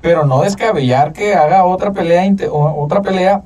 Pero 0.00 0.26
no 0.26 0.40
descabellar 0.40 1.12
que 1.12 1.36
haga 1.36 1.64
otra 1.64 1.92
pelea, 1.92 2.24
otra 2.50 3.02
pelea 3.02 3.44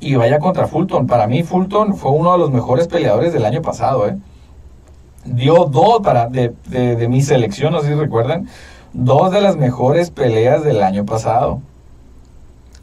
y 0.00 0.14
vaya 0.14 0.38
contra 0.38 0.66
Fulton. 0.66 1.06
Para 1.06 1.26
mí, 1.26 1.42
Fulton 1.42 1.96
fue 1.96 2.12
uno 2.12 2.32
de 2.32 2.38
los 2.38 2.50
mejores 2.50 2.88
peleadores 2.88 3.32
del 3.32 3.44
año 3.44 3.62
pasado, 3.62 4.08
¿eh? 4.08 4.16
dio 5.26 5.64
dos 5.66 6.00
para 6.02 6.28
de, 6.28 6.54
de, 6.68 7.08
mi 7.08 7.22
selección, 7.22 7.72
no 7.72 7.80
si 7.80 7.92
recuerdan, 7.92 8.48
dos 8.92 9.32
de 9.32 9.40
las 9.40 9.56
mejores 9.56 10.10
peleas 10.10 10.62
del 10.64 10.82
año 10.82 11.04
pasado. 11.04 11.60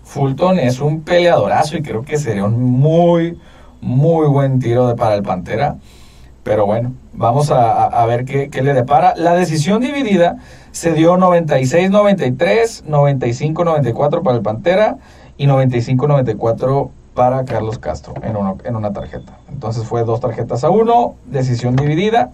Fulton 0.04 0.60
es 0.60 0.80
un 0.80 1.02
peleadorazo 1.02 1.78
y 1.78 1.82
creo 1.82 2.04
que 2.04 2.18
sería 2.18 2.44
un 2.46 2.62
muy, 2.62 3.40
muy 3.82 4.28
buen 4.28 4.60
tiro 4.60 4.88
de, 4.88 4.96
para 4.96 5.16
el 5.16 5.24
Pantera. 5.24 5.78
Pero 6.44 6.66
bueno, 6.66 6.92
vamos 7.14 7.52
a, 7.52 8.06
ver 8.06 8.26
qué, 8.26 8.50
qué, 8.50 8.62
le 8.62 8.74
depara. 8.74 9.14
La 9.16 9.34
decisión 9.34 9.82
dividida 9.82 10.38
se 10.72 10.92
dio 10.92 11.16
96-93, 11.16 12.84
95-94 12.84 14.22
para 14.24 14.36
el 14.36 14.44
Pantera 14.44 14.98
y 15.38 15.48
95-94 15.48 16.90
para 17.14 17.46
Carlos 17.46 17.80
Castro 17.80 18.14
en, 18.22 18.36
uno, 18.36 18.58
en 18.64 18.76
una 18.76 18.92
tarjeta. 18.92 19.38
Entonces 19.50 19.86
fue 19.86 20.04
dos 20.04 20.20
tarjetas 20.20 20.64
a 20.64 20.70
uno, 20.70 21.16
decisión 21.26 21.76
dividida. 21.76 22.32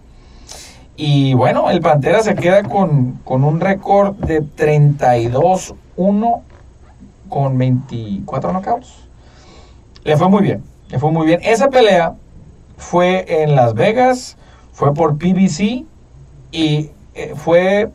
Y 0.96 1.34
bueno, 1.34 1.70
el 1.70 1.80
Pantera 1.82 2.22
se 2.24 2.36
queda 2.36 2.64
con, 2.64 3.20
con 3.24 3.44
un 3.44 3.62
récord 3.62 4.16
de 4.16 4.42
32-1 4.44 6.42
con 7.30 7.58
24 7.58 8.52
knockouts. 8.52 9.08
Le 10.04 10.18
fue 10.18 10.30
muy 10.30 10.42
bien, 10.42 10.64
le 10.90 11.00
fue 11.00 11.12
muy 11.12 11.26
bien. 11.26 11.40
Esa 11.44 11.70
pelea 11.70 12.16
fue 12.78 13.44
en 13.44 13.56
Las 13.56 13.74
Vegas, 13.76 14.38
fue 14.74 14.94
por 14.94 15.18
PBC 15.18 15.86
y 16.52 16.92
eh, 17.14 17.34
fue 17.36 17.92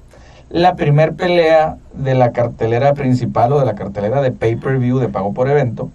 la 0.50 0.76
primer 0.76 1.14
pelea 1.14 1.78
de 1.94 2.14
la 2.14 2.32
cartelera 2.32 2.94
principal 2.94 3.52
o 3.52 3.58
de 3.58 3.66
la 3.66 3.74
cartelera 3.74 4.20
de 4.22 4.30
pay-per-view 4.30 4.98
de 4.98 5.08
pago 5.08 5.32
por 5.32 5.48
evento. 5.48 5.90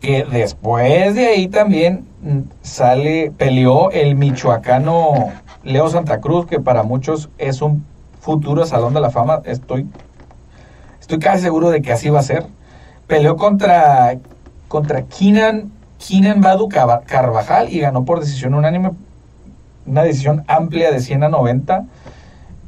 Que 0.00 0.24
después 0.24 1.14
de 1.14 1.26
ahí 1.26 1.48
también 1.48 2.06
mm, 2.22 2.40
sale, 2.62 3.32
peleó 3.36 3.90
el 3.90 4.14
michoacano 4.14 5.32
Leo 5.64 5.88
Santa 5.88 6.20
Cruz, 6.20 6.46
que 6.46 6.60
para 6.60 6.82
muchos 6.82 7.30
es 7.38 7.62
un 7.62 7.84
futuro 8.20 8.64
Salón 8.66 8.94
de 8.94 9.00
la 9.00 9.10
Fama. 9.10 9.42
Estoy, 9.44 9.86
estoy 11.00 11.18
casi 11.18 11.42
seguro 11.42 11.70
de 11.70 11.82
que 11.82 11.92
así 11.92 12.10
va 12.10 12.20
a 12.20 12.22
ser. 12.22 12.46
Peleó 13.06 13.36
contra, 13.36 14.18
contra 14.68 15.02
Keenan, 15.02 15.72
Keenan 15.98 16.40
Badu 16.40 16.68
Carvajal 16.68 17.72
y 17.72 17.80
ganó 17.80 18.04
por 18.04 18.20
decisión 18.20 18.54
unánime, 18.54 18.90
una 19.86 20.02
decisión 20.02 20.44
amplia 20.46 20.92
de 20.92 21.00
100 21.00 21.24
a 21.24 21.28
90 21.28 21.84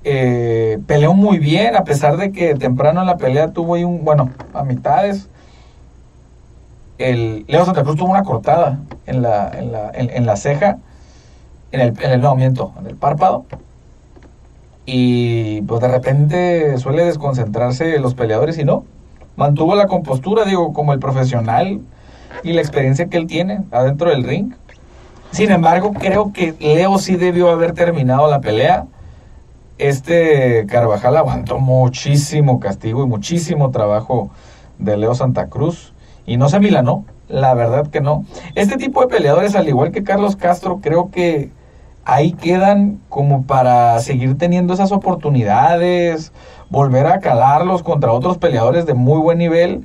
eh, 0.03 0.79
peleó 0.87 1.13
muy 1.13 1.39
bien, 1.39 1.77
a 1.77 1.85
pesar 1.85 2.17
de 2.17 2.33
que 2.33 2.55
temprano 2.55 3.01
en 3.01 3.07
la 3.07 3.19
pelea 3.19 3.53
tuvo 3.53 3.75
ahí 3.75 3.85
un, 3.85 4.05
bueno, 4.05 4.31
a 4.55 4.65
mitades. 4.65 5.29
El 7.01 7.45
Leo 7.49 7.65
Santa 7.65 7.83
Cruz 7.83 7.97
tuvo 7.97 8.11
una 8.11 8.23
cortada 8.23 8.79
en 9.07 9.23
la, 9.23 9.51
en 9.51 9.73
la, 9.73 9.91
en, 9.95 10.27
la 10.27 10.37
ceja, 10.37 10.79
en 11.73 11.81
el, 11.81 11.95
en 12.01 12.11
el 12.11 12.37
miento, 12.37 12.73
en 12.79 12.87
el 12.87 12.97
párpado. 12.97 13.45
Y 14.87 15.63
pues 15.63 15.81
de 15.81 15.89
repente 15.89 16.79
suele 16.79 17.05
desconcentrarse 17.05 17.99
los 17.99 18.15
peleadores 18.15 18.59
y 18.59 18.65
no. 18.65 18.85
Mantuvo 19.37 19.75
la 19.75 19.87
compostura, 19.87 20.45
digo, 20.45 20.73
como 20.73 20.93
el 20.93 20.99
profesional 20.99 21.81
y 22.43 22.53
la 22.53 22.61
experiencia 22.61 23.07
que 23.07 23.17
él 23.17 23.27
tiene 23.27 23.63
adentro 23.71 24.11
del 24.11 24.25
ring. 24.25 24.53
Sin 25.31 25.51
embargo, 25.51 25.93
creo 25.93 26.33
que 26.33 26.55
Leo 26.61 26.99
sí 26.99 27.17
debió 27.17 27.51
haber 27.51 27.73
terminado 27.73 28.29
la 28.29 28.41
pelea 28.41 28.87
este 29.81 30.67
Carvajal 30.67 31.17
aguantó 31.17 31.59
muchísimo 31.59 32.61
castigo 32.61 33.03
y 33.03 33.07
muchísimo 33.07 33.71
trabajo 33.71 34.31
de 34.79 34.99
Leo 34.99 35.15
Santa 35.15 35.47
Cruz 35.47 35.95
y 36.27 36.37
no 36.37 36.49
se 36.49 36.61
milanó, 36.61 37.05
la 37.29 37.55
verdad 37.55 37.89
que 37.89 38.01
no. 38.01 38.25
Este 38.55 38.77
tipo 38.77 39.01
de 39.01 39.09
peleadores, 39.09 39.55
al 39.55 39.69
igual 39.69 39.93
que 39.93 40.05
Carlos 40.05 40.37
Castro, 40.37 40.81
creo 40.81 41.11
que 41.11 41.51
ahí 42.05 42.33
quedan 42.33 43.01
como 43.09 43.45
para 43.45 43.99
seguir 44.01 44.37
teniendo 44.37 44.75
esas 44.75 44.93
oportunidades, 44.93 46.33
volver 46.69 47.07
a 47.07 47.21
calarlos 47.21 47.83
contra 47.83 48.13
otros 48.13 48.39
peleadores 48.39 48.87
de 48.87 48.95
muy 48.95 49.21
buen 49.21 49.39
nivel. 49.39 49.85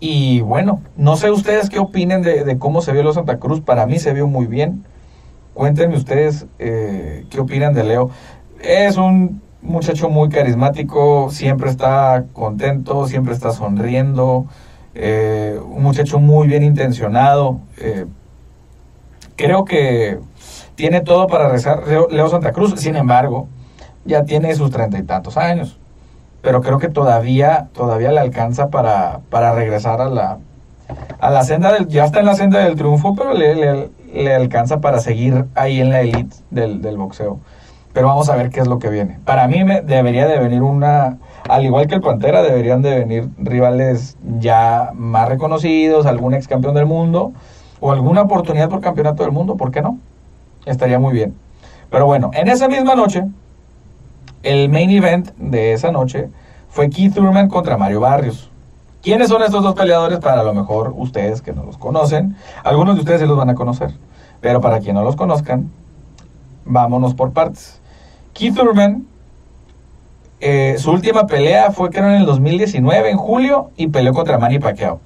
Y 0.00 0.40
bueno, 0.42 0.80
no 0.96 1.16
sé 1.16 1.30
ustedes 1.30 1.70
qué 1.70 1.78
opinen 1.78 2.22
de, 2.22 2.56
cómo 2.58 2.82
se 2.82 2.92
vio 2.92 3.02
Leo 3.02 3.12
Santa 3.12 3.38
Cruz. 3.38 3.60
Para 3.60 3.86
mí 3.86 3.98
se 3.98 4.12
vio 4.12 4.26
muy 4.26 4.46
bien. 4.46 4.84
Cuéntenme 5.54 5.96
ustedes 5.96 6.46
eh, 6.58 7.26
qué 7.30 7.40
opinan 7.40 7.74
de 7.74 7.84
Leo. 7.84 8.10
Es 8.62 8.96
un 8.96 9.42
muchacho 9.60 10.08
muy 10.08 10.28
carismático, 10.28 11.30
siempre 11.30 11.68
está 11.68 12.24
contento, 12.32 13.08
siempre 13.08 13.34
está 13.34 13.50
sonriendo, 13.50 14.46
eh, 15.00 15.56
un 15.64 15.84
muchacho 15.84 16.18
muy 16.18 16.48
bien 16.48 16.64
intencionado. 16.64 17.60
Eh, 17.78 18.04
creo 19.36 19.64
que 19.64 20.18
tiene 20.74 21.00
todo 21.00 21.28
para 21.28 21.48
rezar 21.48 21.84
Leo 22.10 22.28
Santa 22.28 22.50
Cruz, 22.52 22.74
sin 22.80 22.96
embargo, 22.96 23.46
ya 24.04 24.24
tiene 24.24 24.54
sus 24.56 24.72
treinta 24.72 24.98
y 24.98 25.04
tantos 25.04 25.36
años, 25.36 25.78
pero 26.42 26.62
creo 26.62 26.78
que 26.78 26.88
todavía, 26.88 27.68
todavía 27.74 28.10
le 28.10 28.18
alcanza 28.18 28.70
para, 28.70 29.20
para 29.30 29.54
regresar 29.54 30.00
a 30.00 30.08
la, 30.08 30.38
a 31.20 31.30
la 31.30 31.44
senda 31.44 31.72
del, 31.72 31.86
ya 31.86 32.04
está 32.04 32.18
en 32.18 32.26
la 32.26 32.34
senda 32.34 32.58
del 32.58 32.74
triunfo, 32.74 33.14
pero 33.14 33.34
le, 33.34 33.90
le, 34.12 34.34
alcanza 34.34 34.80
para 34.80 34.98
seguir 34.98 35.44
ahí 35.54 35.80
en 35.80 35.90
la 35.90 36.00
elite 36.00 36.36
del 36.50 36.96
boxeo 36.96 37.38
pero 37.92 38.08
vamos 38.08 38.28
a 38.28 38.36
ver 38.36 38.50
qué 38.50 38.60
es 38.60 38.66
lo 38.66 38.78
que 38.78 38.90
viene. 38.90 39.18
Para 39.24 39.48
mí 39.48 39.64
me 39.64 39.80
debería 39.80 40.26
de 40.26 40.38
venir 40.38 40.62
una, 40.62 41.18
al 41.48 41.64
igual 41.64 41.86
que 41.86 41.94
el 41.94 42.00
Pantera, 42.00 42.42
deberían 42.42 42.82
de 42.82 42.98
venir 42.98 43.28
rivales 43.38 44.16
ya 44.38 44.92
más 44.94 45.28
reconocidos, 45.28 46.06
algún 46.06 46.34
ex 46.34 46.48
campeón 46.48 46.74
del 46.74 46.86
mundo 46.86 47.32
o 47.80 47.92
alguna 47.92 48.22
oportunidad 48.22 48.68
por 48.68 48.80
campeonato 48.80 49.22
del 49.22 49.32
mundo, 49.32 49.56
¿por 49.56 49.70
qué 49.70 49.82
no? 49.82 49.98
Estaría 50.66 50.98
muy 50.98 51.12
bien. 51.12 51.34
Pero 51.90 52.06
bueno, 52.06 52.30
en 52.34 52.48
esa 52.48 52.68
misma 52.68 52.94
noche, 52.94 53.24
el 54.42 54.68
main 54.68 54.90
event 54.90 55.30
de 55.36 55.72
esa 55.72 55.90
noche 55.90 56.28
fue 56.68 56.90
Keith 56.90 57.14
Thurman 57.14 57.48
contra 57.48 57.76
Mario 57.76 58.00
Barrios. 58.00 58.50
¿Quiénes 59.02 59.28
son 59.28 59.42
estos 59.42 59.62
dos 59.62 59.74
peleadores? 59.74 60.18
Para 60.18 60.42
lo 60.42 60.52
mejor 60.52 60.92
ustedes 60.96 61.40
que 61.40 61.52
no 61.52 61.64
los 61.64 61.78
conocen, 61.78 62.36
algunos 62.64 62.96
de 62.96 63.00
ustedes 63.00 63.20
se 63.20 63.26
los 63.26 63.36
van 63.36 63.48
a 63.48 63.54
conocer, 63.54 63.94
pero 64.40 64.60
para 64.60 64.80
quien 64.80 64.96
no 64.96 65.02
los 65.02 65.16
conozcan, 65.16 65.70
vámonos 66.68 67.14
por 67.14 67.32
partes. 67.32 67.80
Keith 68.34 68.54
Thurman, 68.54 69.06
eh, 70.40 70.76
su 70.78 70.92
última 70.92 71.26
pelea 71.26 71.72
fue 71.72 71.90
creo 71.90 72.08
en 72.08 72.16
el 72.16 72.26
2019, 72.26 73.10
en 73.10 73.16
julio, 73.16 73.70
y 73.76 73.88
peleó 73.88 74.12
contra 74.12 74.38
Manny 74.38 74.60
Pacquiao. 74.60 75.00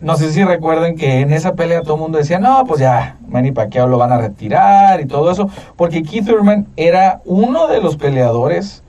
No 0.00 0.16
sé 0.16 0.30
si 0.30 0.44
recuerden 0.44 0.96
que 0.96 1.20
en 1.20 1.32
esa 1.32 1.54
pelea 1.54 1.82
todo 1.82 1.94
el 1.94 2.00
mundo 2.00 2.18
decía, 2.18 2.38
no, 2.38 2.64
pues 2.66 2.80
ya, 2.80 3.16
Manny 3.28 3.52
Pacquiao 3.52 3.88
lo 3.88 3.98
van 3.98 4.12
a 4.12 4.18
retirar 4.18 5.00
y 5.00 5.06
todo 5.06 5.30
eso, 5.30 5.48
porque 5.76 6.02
Keith 6.02 6.26
Thurman 6.26 6.66
era 6.76 7.20
uno 7.24 7.66
de 7.66 7.80
los 7.80 7.96
peleadores 7.96 8.82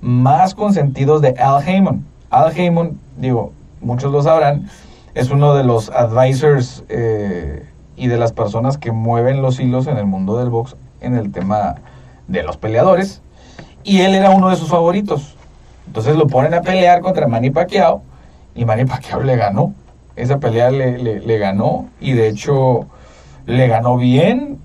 más 0.00 0.54
consentidos 0.54 1.22
de 1.22 1.30
Al 1.38 1.66
Heyman. 1.66 2.04
Al 2.30 2.56
Heyman, 2.56 2.98
digo, 3.16 3.52
muchos 3.80 4.12
lo 4.12 4.22
sabrán, 4.22 4.68
es 5.14 5.30
uno 5.30 5.54
de 5.54 5.64
los 5.64 5.90
advisors 5.90 6.84
eh, 6.88 7.66
y 7.96 8.08
de 8.08 8.16
las 8.16 8.32
personas 8.32 8.78
que 8.78 8.92
mueven 8.92 9.42
los 9.42 9.60
hilos 9.60 9.86
en 9.86 9.98
el 9.98 10.06
mundo 10.06 10.38
del 10.38 10.48
box 10.48 10.74
en 11.04 11.16
el 11.16 11.32
tema 11.32 11.76
de 12.26 12.42
los 12.42 12.56
peleadores 12.56 13.22
y 13.84 14.00
él 14.00 14.14
era 14.14 14.30
uno 14.30 14.48
de 14.48 14.56
sus 14.56 14.68
favoritos. 14.68 15.36
Entonces 15.86 16.16
lo 16.16 16.26
ponen 16.26 16.54
a 16.54 16.62
pelear 16.62 17.02
contra 17.02 17.28
Manny 17.28 17.50
Pacquiao 17.50 18.02
y 18.54 18.64
Manny 18.64 18.86
Pacquiao 18.86 19.22
le 19.22 19.36
ganó. 19.36 19.74
Esa 20.16 20.38
pelea 20.38 20.70
le, 20.70 21.38
ganó 21.38 21.88
y 22.00 22.12
de 22.12 22.28
hecho 22.28 22.86
le 23.46 23.68
ganó 23.68 23.96
bien. 23.98 24.58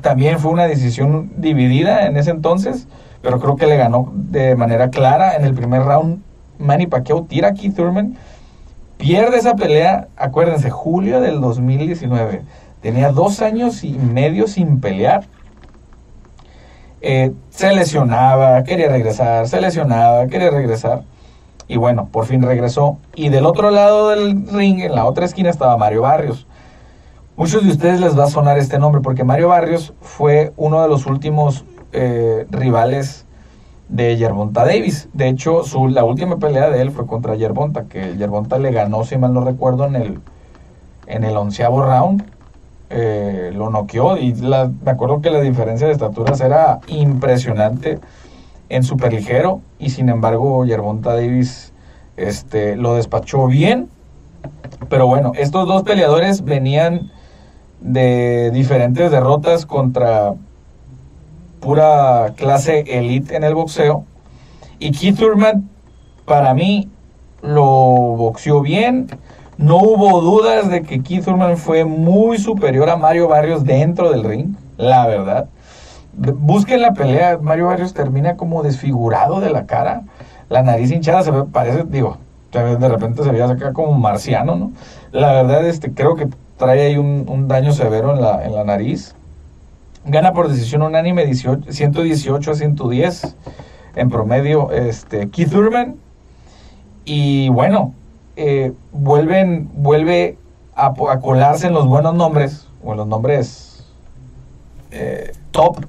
También 0.00 0.38
fue 0.38 0.52
una 0.52 0.66
decisión 0.66 1.32
dividida 1.36 2.06
en 2.06 2.16
ese 2.16 2.30
entonces, 2.30 2.86
pero 3.22 3.40
creo 3.40 3.56
que 3.56 3.66
le 3.66 3.76
ganó 3.76 4.12
de 4.14 4.54
manera 4.56 4.90
clara. 4.90 5.36
En 5.36 5.44
el 5.44 5.54
primer 5.54 5.82
round, 5.82 6.22
Manny 6.58 6.86
Pacquiao 6.86 7.24
tira 7.24 7.48
a 7.48 7.54
Keith 7.54 7.74
Thurman, 7.74 8.16
pierde 8.98 9.38
esa 9.38 9.56
pelea. 9.56 10.08
Acuérdense, 10.16 10.70
julio 10.70 11.20
del 11.20 11.40
2019. 11.40 12.42
Tenía 12.80 13.10
dos 13.10 13.40
años 13.40 13.82
y 13.82 13.92
medio 13.92 14.46
sin 14.46 14.80
pelear 14.80 15.24
eh, 17.06 17.32
se 17.50 17.70
lesionaba, 17.74 18.64
quería 18.64 18.88
regresar, 18.88 19.46
se 19.46 19.60
lesionaba, 19.60 20.26
quería 20.26 20.50
regresar. 20.50 21.02
Y 21.68 21.76
bueno, 21.76 22.08
por 22.10 22.24
fin 22.24 22.42
regresó. 22.42 22.96
Y 23.14 23.28
del 23.28 23.44
otro 23.44 23.70
lado 23.70 24.08
del 24.08 24.46
ring, 24.48 24.80
en 24.80 24.94
la 24.94 25.04
otra 25.04 25.26
esquina, 25.26 25.50
estaba 25.50 25.76
Mario 25.76 26.00
Barrios. 26.00 26.46
Muchos 27.36 27.62
de 27.62 27.72
ustedes 27.72 28.00
les 28.00 28.18
va 28.18 28.24
a 28.24 28.30
sonar 28.30 28.56
este 28.56 28.78
nombre 28.78 29.02
porque 29.02 29.22
Mario 29.22 29.48
Barrios 29.48 29.92
fue 30.00 30.54
uno 30.56 30.80
de 30.80 30.88
los 30.88 31.04
últimos 31.04 31.66
eh, 31.92 32.46
rivales 32.50 33.26
de 33.90 34.16
Yerbonta 34.16 34.64
Davis. 34.64 35.10
De 35.12 35.28
hecho, 35.28 35.62
su, 35.62 35.88
la 35.88 36.04
última 36.04 36.38
pelea 36.38 36.70
de 36.70 36.80
él 36.80 36.90
fue 36.90 37.06
contra 37.06 37.34
Yerbonta, 37.34 37.84
que 37.84 38.16
Yerbonta 38.16 38.58
le 38.58 38.72
ganó, 38.72 39.04
si 39.04 39.18
mal 39.18 39.34
no 39.34 39.44
recuerdo, 39.44 39.84
en 39.84 39.96
el, 39.96 40.20
en 41.06 41.24
el 41.24 41.36
onceavo 41.36 41.82
round. 41.82 42.24
Eh, 42.90 43.50
lo 43.54 43.70
noqueó 43.70 44.18
y 44.18 44.34
me 44.34 44.90
acuerdo 44.90 45.20
que 45.20 45.30
la 45.30 45.40
diferencia 45.40 45.86
de 45.86 45.94
estaturas 45.94 46.40
era 46.40 46.80
impresionante 46.86 47.98
en 48.68 48.82
superligero 48.82 49.62
y 49.78 49.90
sin 49.90 50.10
embargo 50.10 50.64
Yerbonta 50.64 51.14
Davis 51.14 51.72
este, 52.16 52.76
lo 52.76 52.94
despachó 52.94 53.46
bien. 53.46 53.88
Pero 54.88 55.06
bueno, 55.06 55.32
estos 55.36 55.66
dos 55.66 55.82
peleadores 55.82 56.44
venían 56.44 57.10
de 57.80 58.50
diferentes 58.52 59.10
derrotas 59.10 59.66
contra 59.66 60.34
pura 61.60 62.34
clase 62.36 62.84
elite 62.86 63.36
en 63.36 63.44
el 63.44 63.54
boxeo. 63.54 64.04
Y 64.78 64.92
Keith 64.92 65.18
Thurman, 65.18 65.70
para 66.26 66.52
mí, 66.54 66.90
lo 67.42 67.64
boxeó 67.64 68.60
bien. 68.60 69.06
No 69.56 69.76
hubo 69.76 70.20
dudas 70.20 70.68
de 70.68 70.82
que 70.82 71.02
Keith 71.02 71.24
Thurman 71.24 71.56
fue 71.56 71.84
muy 71.84 72.38
superior 72.38 72.90
a 72.90 72.96
Mario 72.96 73.28
Barrios 73.28 73.64
dentro 73.64 74.10
del 74.10 74.24
ring, 74.24 74.56
la 74.76 75.06
verdad. 75.06 75.48
Busquen 76.12 76.82
la 76.82 76.92
pelea, 76.92 77.38
Mario 77.40 77.66
Barrios 77.66 77.94
termina 77.94 78.36
como 78.36 78.62
desfigurado 78.62 79.40
de 79.40 79.50
la 79.50 79.66
cara, 79.66 80.02
la 80.48 80.62
nariz 80.62 80.90
hinchada, 80.90 81.22
se 81.22 81.30
ve, 81.30 81.44
parece, 81.44 81.84
digo, 81.84 82.18
de 82.52 82.88
repente 82.88 83.22
se 83.22 83.30
veía 83.30 83.46
acá 83.46 83.72
como 83.72 83.92
marciano, 83.94 84.54
¿no? 84.56 84.72
La 85.12 85.32
verdad, 85.32 85.66
este, 85.66 85.92
creo 85.92 86.14
que 86.14 86.28
trae 86.56 86.86
ahí 86.86 86.96
un, 86.96 87.48
daño 87.48 87.72
severo 87.72 88.14
en 88.14 88.20
la, 88.20 88.44
en 88.44 88.54
la 88.54 88.64
nariz. 88.64 89.14
Gana 90.04 90.32
por 90.32 90.48
decisión 90.48 90.82
unánime 90.82 91.32
118 91.34 92.50
a 92.50 92.54
110 92.54 93.36
en 93.96 94.10
promedio 94.10 94.70
este, 94.70 95.30
Keith 95.30 95.50
Thurman. 95.50 95.96
Y 97.04 97.48
bueno, 97.48 97.94
eh, 98.36 98.72
vuelven, 98.92 99.70
vuelve 99.74 100.38
a, 100.74 100.92
colarse 101.20 101.68
en 101.68 101.74
los 101.74 101.86
buenos 101.86 102.14
nombres, 102.14 102.68
o 102.82 102.92
en 102.92 102.98
los 102.98 103.06
nombres 103.06 103.84
eh, 104.90 105.32
top 105.50 105.84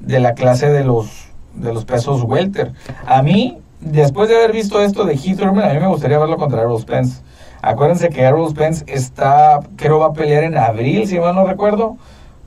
de 0.00 0.20
la 0.20 0.34
clase 0.34 0.70
de 0.70 0.84
los, 0.84 1.28
de 1.54 1.72
los 1.72 1.84
pesos 1.84 2.22
welter. 2.22 2.72
A 3.06 3.22
mí, 3.22 3.58
después 3.80 4.28
de 4.28 4.36
haber 4.36 4.52
visto 4.52 4.80
esto 4.80 5.04
de 5.04 5.16
Thurman, 5.16 5.70
a 5.70 5.74
mí 5.74 5.80
me 5.80 5.88
gustaría 5.88 6.18
verlo 6.18 6.36
contra 6.36 6.62
Errol 6.62 6.80
Spence. 6.80 7.22
Acuérdense 7.62 8.10
que 8.10 8.22
Errol 8.22 8.50
Spence 8.50 8.84
está, 8.88 9.60
creo 9.76 9.98
va 9.98 10.06
a 10.06 10.12
pelear 10.12 10.44
en 10.44 10.58
abril, 10.58 11.06
si 11.06 11.18
mal 11.18 11.34
no 11.34 11.46
recuerdo, 11.46 11.96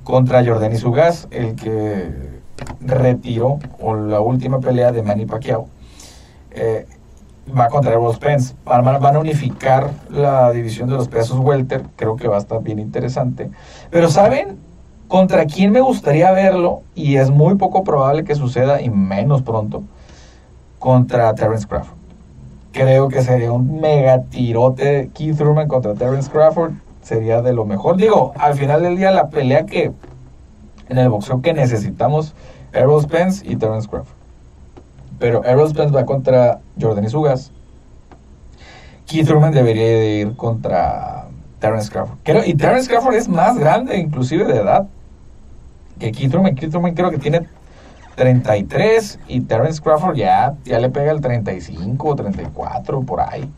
contra 0.04 0.46
Jordan 0.46 0.78
Sugas, 0.78 1.28
el 1.32 1.56
que 1.56 2.38
retiró 2.82 3.60
o 3.80 3.96
la 3.96 4.20
última 4.20 4.60
pelea 4.60 4.92
de 4.92 5.04
Manny 5.04 5.26
Pacquiao. 5.26 5.68
Eh, 6.52 6.86
va 7.58 7.68
contra 7.68 7.92
Errol 7.92 8.14
Spence. 8.14 8.56
Van, 8.66 8.88
a 8.88 9.20
unificar 9.20 9.92
la 10.10 10.52
división 10.52 10.90
de 10.90 10.96
los 10.96 11.08
pesos 11.08 11.40
welter. 11.40 11.84
Creo 11.96 12.16
que 12.16 12.28
va 12.28 12.36
a 12.36 12.40
estar 12.40 12.62
bien 12.62 12.80
interesante. 12.80 13.50
Pero 13.90 14.10
¿saben 14.10 14.58
contra 15.08 15.46
quién 15.46 15.72
me 15.72 15.82
gustaría 15.82 16.32
verlo? 16.32 16.82
Y 16.96 17.18
es 17.18 17.30
muy 17.30 17.56
poco 17.56 17.84
probable 17.84 18.24
que 18.24 18.36
suceda 18.36 18.82
y 18.82 18.90
menos 18.90 19.42
pronto. 19.42 19.84
Contra 20.80 21.34
Terence 21.34 21.68
Crawford 21.68 21.98
creo 22.78 23.08
que 23.08 23.24
sería 23.24 23.52
un 23.52 23.82
mega 23.82 24.22
tirote 24.24 25.10
Keith 25.14 25.38
Thurman 25.38 25.68
contra 25.68 25.96
Terence 25.96 26.30
Crawford. 26.30 26.74
Sería 27.02 27.42
de 27.42 27.54
lo 27.54 27.66
mejor. 27.66 27.98
Digo, 27.98 28.34
al 28.38 28.54
final 28.54 28.84
del 28.84 28.98
día 28.98 29.12
la 29.12 29.30
pelea 29.30 29.66
que 29.66 29.92
en 30.90 30.98
el 30.98 31.10
boxeo 31.10 31.42
que 31.42 31.54
necesitamos, 31.54 32.36
Errol 32.74 33.02
Spence 33.02 33.46
y 33.48 33.56
Terence 33.56 33.88
Crawford. 33.90 34.17
Pero 35.20 35.44
Errol 35.44 35.70
Spence 35.70 35.94
va 35.94 36.06
contra 36.06 36.60
Jordan 36.80 37.06
Isugas. 37.06 37.52
Keith 39.06 39.28
Thurman 39.28 39.54
debería 39.54 40.20
ir 40.20 40.36
contra 40.36 41.28
Terence 41.60 41.90
Crawford. 41.90 42.18
y 42.46 42.54
Terence 42.56 42.90
Crawford 42.90 43.16
es 43.16 43.28
más 43.30 43.58
grande, 43.58 43.98
inclusive 43.98 44.46
de 44.46 44.58
edad, 44.60 44.88
que 46.00 46.12
Keith 46.12 46.32
Thurman. 46.32 46.56
Keith 46.56 46.72
Thurman 46.72 46.94
creo 46.94 47.10
que 47.10 47.18
tiene 47.18 47.48
33 48.16 49.20
y 49.28 49.42
Terence 49.42 49.82
Crawford 49.82 50.16
ya, 50.16 50.56
ya 50.66 50.80
le 50.80 50.90
pega 50.90 51.12
el 51.12 51.22
35 51.22 52.08
o 52.08 52.16
34 52.16 53.02
por 53.02 53.22
ahí. 53.22 53.50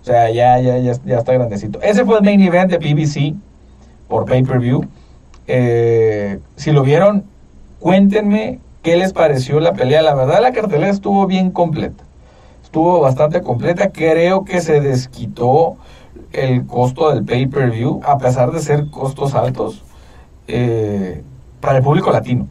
O 0.00 0.04
sea, 0.04 0.30
ya, 0.30 0.58
ya, 0.60 0.78
ya, 0.78 0.92
ya 1.04 1.18
está 1.18 1.32
grandecito. 1.32 1.80
Ese 1.82 2.04
fue 2.04 2.18
el 2.18 2.24
main 2.24 2.40
event 2.40 2.70
de 2.70 2.78
PBC 2.78 3.34
por 4.08 4.24
pay-per-view. 4.24 4.86
Eh, 5.46 6.38
si 6.56 6.72
lo 6.72 6.82
vieron, 6.82 7.24
cuéntenme 7.78 8.60
qué 8.86 8.94
les 8.94 9.12
pareció 9.12 9.58
la 9.58 9.72
pelea. 9.72 10.00
La 10.00 10.14
verdad, 10.14 10.40
la 10.40 10.52
cartelera 10.52 10.92
estuvo 10.92 11.26
bien 11.26 11.50
completa. 11.50 12.04
Estuvo 12.62 13.00
bastante 13.00 13.42
completa. 13.42 13.90
Creo 13.90 14.44
que 14.44 14.60
se 14.60 14.80
desquitó 14.80 15.76
el 16.32 16.66
costo 16.68 17.12
del 17.12 17.24
pay-per-view, 17.24 18.00
a 18.04 18.16
pesar 18.18 18.52
de 18.52 18.60
ser 18.60 18.88
costos 18.88 19.34
altos, 19.34 19.82
eh, 20.46 21.24
para 21.60 21.78
el 21.78 21.82
público 21.82 22.12
latino 22.12 22.46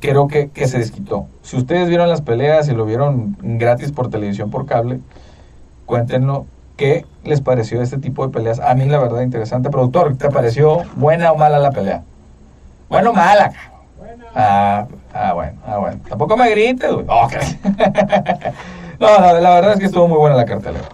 creo 0.00 0.26
que, 0.26 0.50
se 0.66 0.78
desquitó. 0.78 1.28
Si 1.42 1.56
ustedes 1.56 1.88
vieron 1.88 2.08
las 2.08 2.22
peleas 2.22 2.66
y 2.66 2.72
lo 2.72 2.84
vieron 2.84 3.36
gratis 3.40 3.92
por 3.92 4.10
televisión, 4.10 4.50
por 4.50 4.66
cable, 4.66 4.98
cuéntenos 5.86 6.42
qué 6.76 7.06
les 7.22 7.40
pareció 7.40 7.80
este 7.80 7.98
tipo 7.98 8.26
de 8.26 8.32
peleas. 8.32 8.58
A 8.58 8.74
mí, 8.74 8.86
la 8.86 8.98
verdad, 8.98 9.20
interesante. 9.20 9.70
Productor, 9.70 10.16
¿te 10.16 10.28
pareció 10.28 10.78
buena 10.96 11.30
o 11.30 11.36
mala 11.36 11.60
la 11.60 11.70
pelea? 11.70 12.02
Bueno 12.88 13.12
mala. 13.12 13.71
Ah, 14.34 14.86
ah, 15.12 15.32
bueno, 15.34 15.58
ah, 15.66 15.78
bueno. 15.78 16.00
Tampoco 16.08 16.36
me 16.36 16.50
grites, 16.50 16.90
güey. 16.90 17.06
no, 19.00 19.18
no, 19.20 19.40
la 19.40 19.54
verdad 19.54 19.72
es 19.72 19.78
que 19.78 19.86
estuvo 19.86 20.08
muy 20.08 20.18
buena 20.18 20.36
la 20.36 20.44
cartelera. 20.44 20.88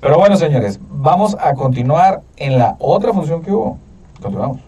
Pero 0.00 0.18
bueno, 0.18 0.36
señores, 0.36 0.80
vamos 0.90 1.36
a 1.40 1.54
continuar 1.54 2.22
en 2.36 2.58
la 2.58 2.76
otra 2.80 3.12
función 3.12 3.42
que 3.42 3.52
hubo. 3.52 3.78
Continuamos. 4.20 4.58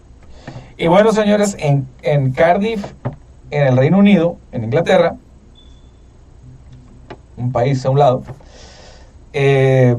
Y 0.77 0.87
bueno, 0.87 1.11
señores, 1.11 1.57
en, 1.59 1.87
en 2.03 2.31
Cardiff 2.31 2.85
en 3.51 3.67
el 3.67 3.77
Reino 3.77 3.97
Unido, 3.97 4.37
en 4.51 4.63
Inglaterra, 4.63 5.15
un 7.37 7.51
país 7.51 7.85
a 7.85 7.89
un 7.89 7.99
lado, 7.99 8.23
eh, 9.33 9.97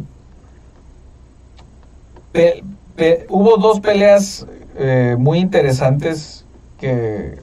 hubo 3.29 3.57
dos 3.57 3.81
peleas 3.81 4.47
eh, 4.77 5.17
muy 5.19 5.39
interesantes 5.39 6.45
que, 6.79 7.39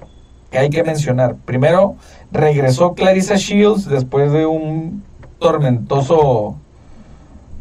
hay 0.58 0.70
que 0.70 0.84
mencionar. 0.84 1.36
Primero, 1.46 1.96
regresó 2.32 2.94
Clarissa 2.94 3.36
Shields 3.36 3.86
después 3.86 4.32
de 4.32 4.46
un 4.46 5.04
tormentoso 5.40 6.56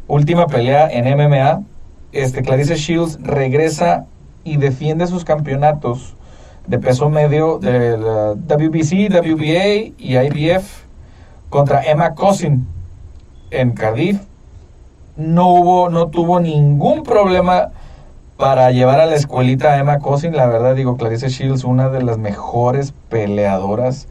última 0.09 0.46
pelea 0.46 0.88
en 0.90 1.05
MMA. 1.16 1.62
Este, 2.12 2.42
Clarissa 2.42 2.74
Shields 2.74 3.18
regresa 3.22 4.07
y 4.44 4.57
defiende 4.57 5.07
sus 5.07 5.24
campeonatos 5.24 6.14
de 6.66 6.78
peso 6.78 7.09
medio 7.09 7.59
de 7.59 7.96
la 7.96 8.35
WBC, 8.35 9.11
WBA 9.11 9.94
y 9.98 10.16
IBF 10.16 10.85
contra 11.48 11.83
Emma 11.83 12.14
Cousin 12.14 12.66
en 13.50 13.72
Cardiff. 13.72 14.20
No 15.16 15.48
hubo, 15.48 15.90
no 15.90 16.09
tuvo 16.09 16.40
ningún 16.40 17.02
problema 17.02 17.70
para 18.42 18.72
llevar 18.72 18.98
a 18.98 19.07
la 19.07 19.14
escuelita 19.14 19.72
a 19.72 19.78
Emma 19.78 20.00
Cousin. 20.00 20.35
La 20.35 20.48
verdad, 20.48 20.74
digo, 20.74 20.96
Clarice 20.96 21.28
Shields, 21.28 21.62
una 21.62 21.90
de 21.90 22.02
las 22.02 22.18
mejores 22.18 22.92
peleadoras 23.09 24.09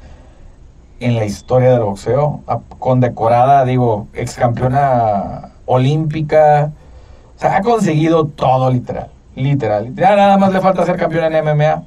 en 1.02 1.18
la 1.18 1.26
historia 1.26 1.72
del 1.72 1.82
boxeo. 1.82 2.40
Condecorada, 2.80 3.66
digo, 3.66 4.08
ex 4.14 4.36
campeona 4.36 5.52
olímpica. 5.66 6.72
O 7.36 7.40
sea, 7.42 7.58
ha 7.58 7.62
conseguido 7.62 8.26
todo 8.26 8.72
literal. 8.72 9.10
Literal. 9.36 9.94
Ya 9.96 10.16
nada 10.16 10.38
más 10.38 10.54
le 10.54 10.62
falta 10.62 10.86
ser 10.86 10.96
campeona 10.96 11.28
en 11.28 11.44
MMA 11.44 11.84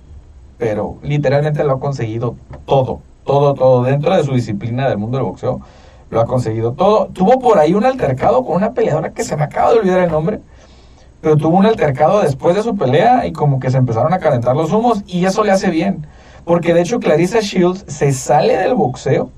pero 0.59 0.99
literalmente 1.03 1.65
lo 1.65 1.73
ha 1.73 1.81
conseguido 1.81 2.37
todo, 2.67 3.01
todo, 3.25 3.55
todo. 3.55 3.85
Dentro 3.85 4.15
de 4.15 4.23
su 4.23 4.35
disciplina 4.35 4.87
del 4.87 4.99
mundo 4.99 5.17
del 5.17 5.27
boxeo, 5.27 5.63
lo 6.11 6.21
ha 6.21 6.27
conseguido 6.27 6.73
todo. 6.73 7.07
Tuvo 7.07 7.39
por 7.39 7.59
ahí 7.59 7.73
un 7.73 7.87
altercado 7.87 8.45
con 8.45 8.57
una 8.57 8.75
peleadora 8.75 9.15
que 9.15 9.25
se 9.25 9.35
me 9.35 9.45
acaba 9.45 9.73
de 9.73 9.79
olvidar 9.79 10.01
el 10.01 10.11
nombre, 10.11 10.41
pero 11.25 11.39
tuvo 11.39 11.57
un 11.57 11.65
altercado 11.65 12.21
después 12.21 12.55
de 12.55 12.63
su 12.63 12.77
pelea 12.77 13.27
y 13.27 13.33
como 13.33 13.59
que 13.59 13.71
se 13.71 13.79
empezaron 13.79 14.13
a 14.13 14.19
calentar 14.19 14.55
los 14.55 14.71
humos 14.73 15.03
y 15.07 15.25
eso 15.25 15.43
le 15.43 15.53
hace 15.53 15.71
bien. 15.71 16.07
Porque 16.45 16.75
de 16.75 16.83
hecho 16.83 17.01
Clarissa 17.01 17.41
Shields 17.41 17.87
se 17.89 18.13
sale 18.13 18.59
del 18.59 18.75
boxeo 18.75 19.31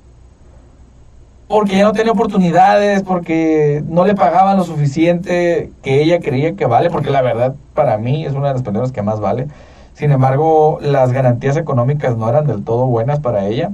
porque 1.46 1.76
ya 1.76 1.84
no 1.84 1.92
tenía 1.92 2.10
oportunidades, 2.10 3.04
porque 3.04 3.84
no 3.86 4.04
le 4.04 4.16
pagaban 4.16 4.56
lo 4.56 4.64
suficiente 4.64 5.70
que 5.80 6.02
ella 6.02 6.18
creía 6.18 6.56
que 6.56 6.66
vale, 6.66 6.90
porque 6.90 7.10
la 7.10 7.22
verdad 7.22 7.54
para 7.72 7.98
mí 7.98 8.26
es 8.26 8.32
una 8.32 8.48
de 8.48 8.54
las 8.54 8.62
peleadoras 8.62 8.90
que 8.90 9.02
más 9.02 9.20
vale. 9.20 9.46
Sin 9.94 10.10
embargo, 10.10 10.78
las 10.82 11.12
garantías 11.12 11.56
económicas 11.56 12.16
no 12.16 12.28
eran 12.28 12.48
del 12.48 12.64
todo 12.64 12.86
buenas 12.86 13.20
para 13.20 13.46
ella. 13.46 13.70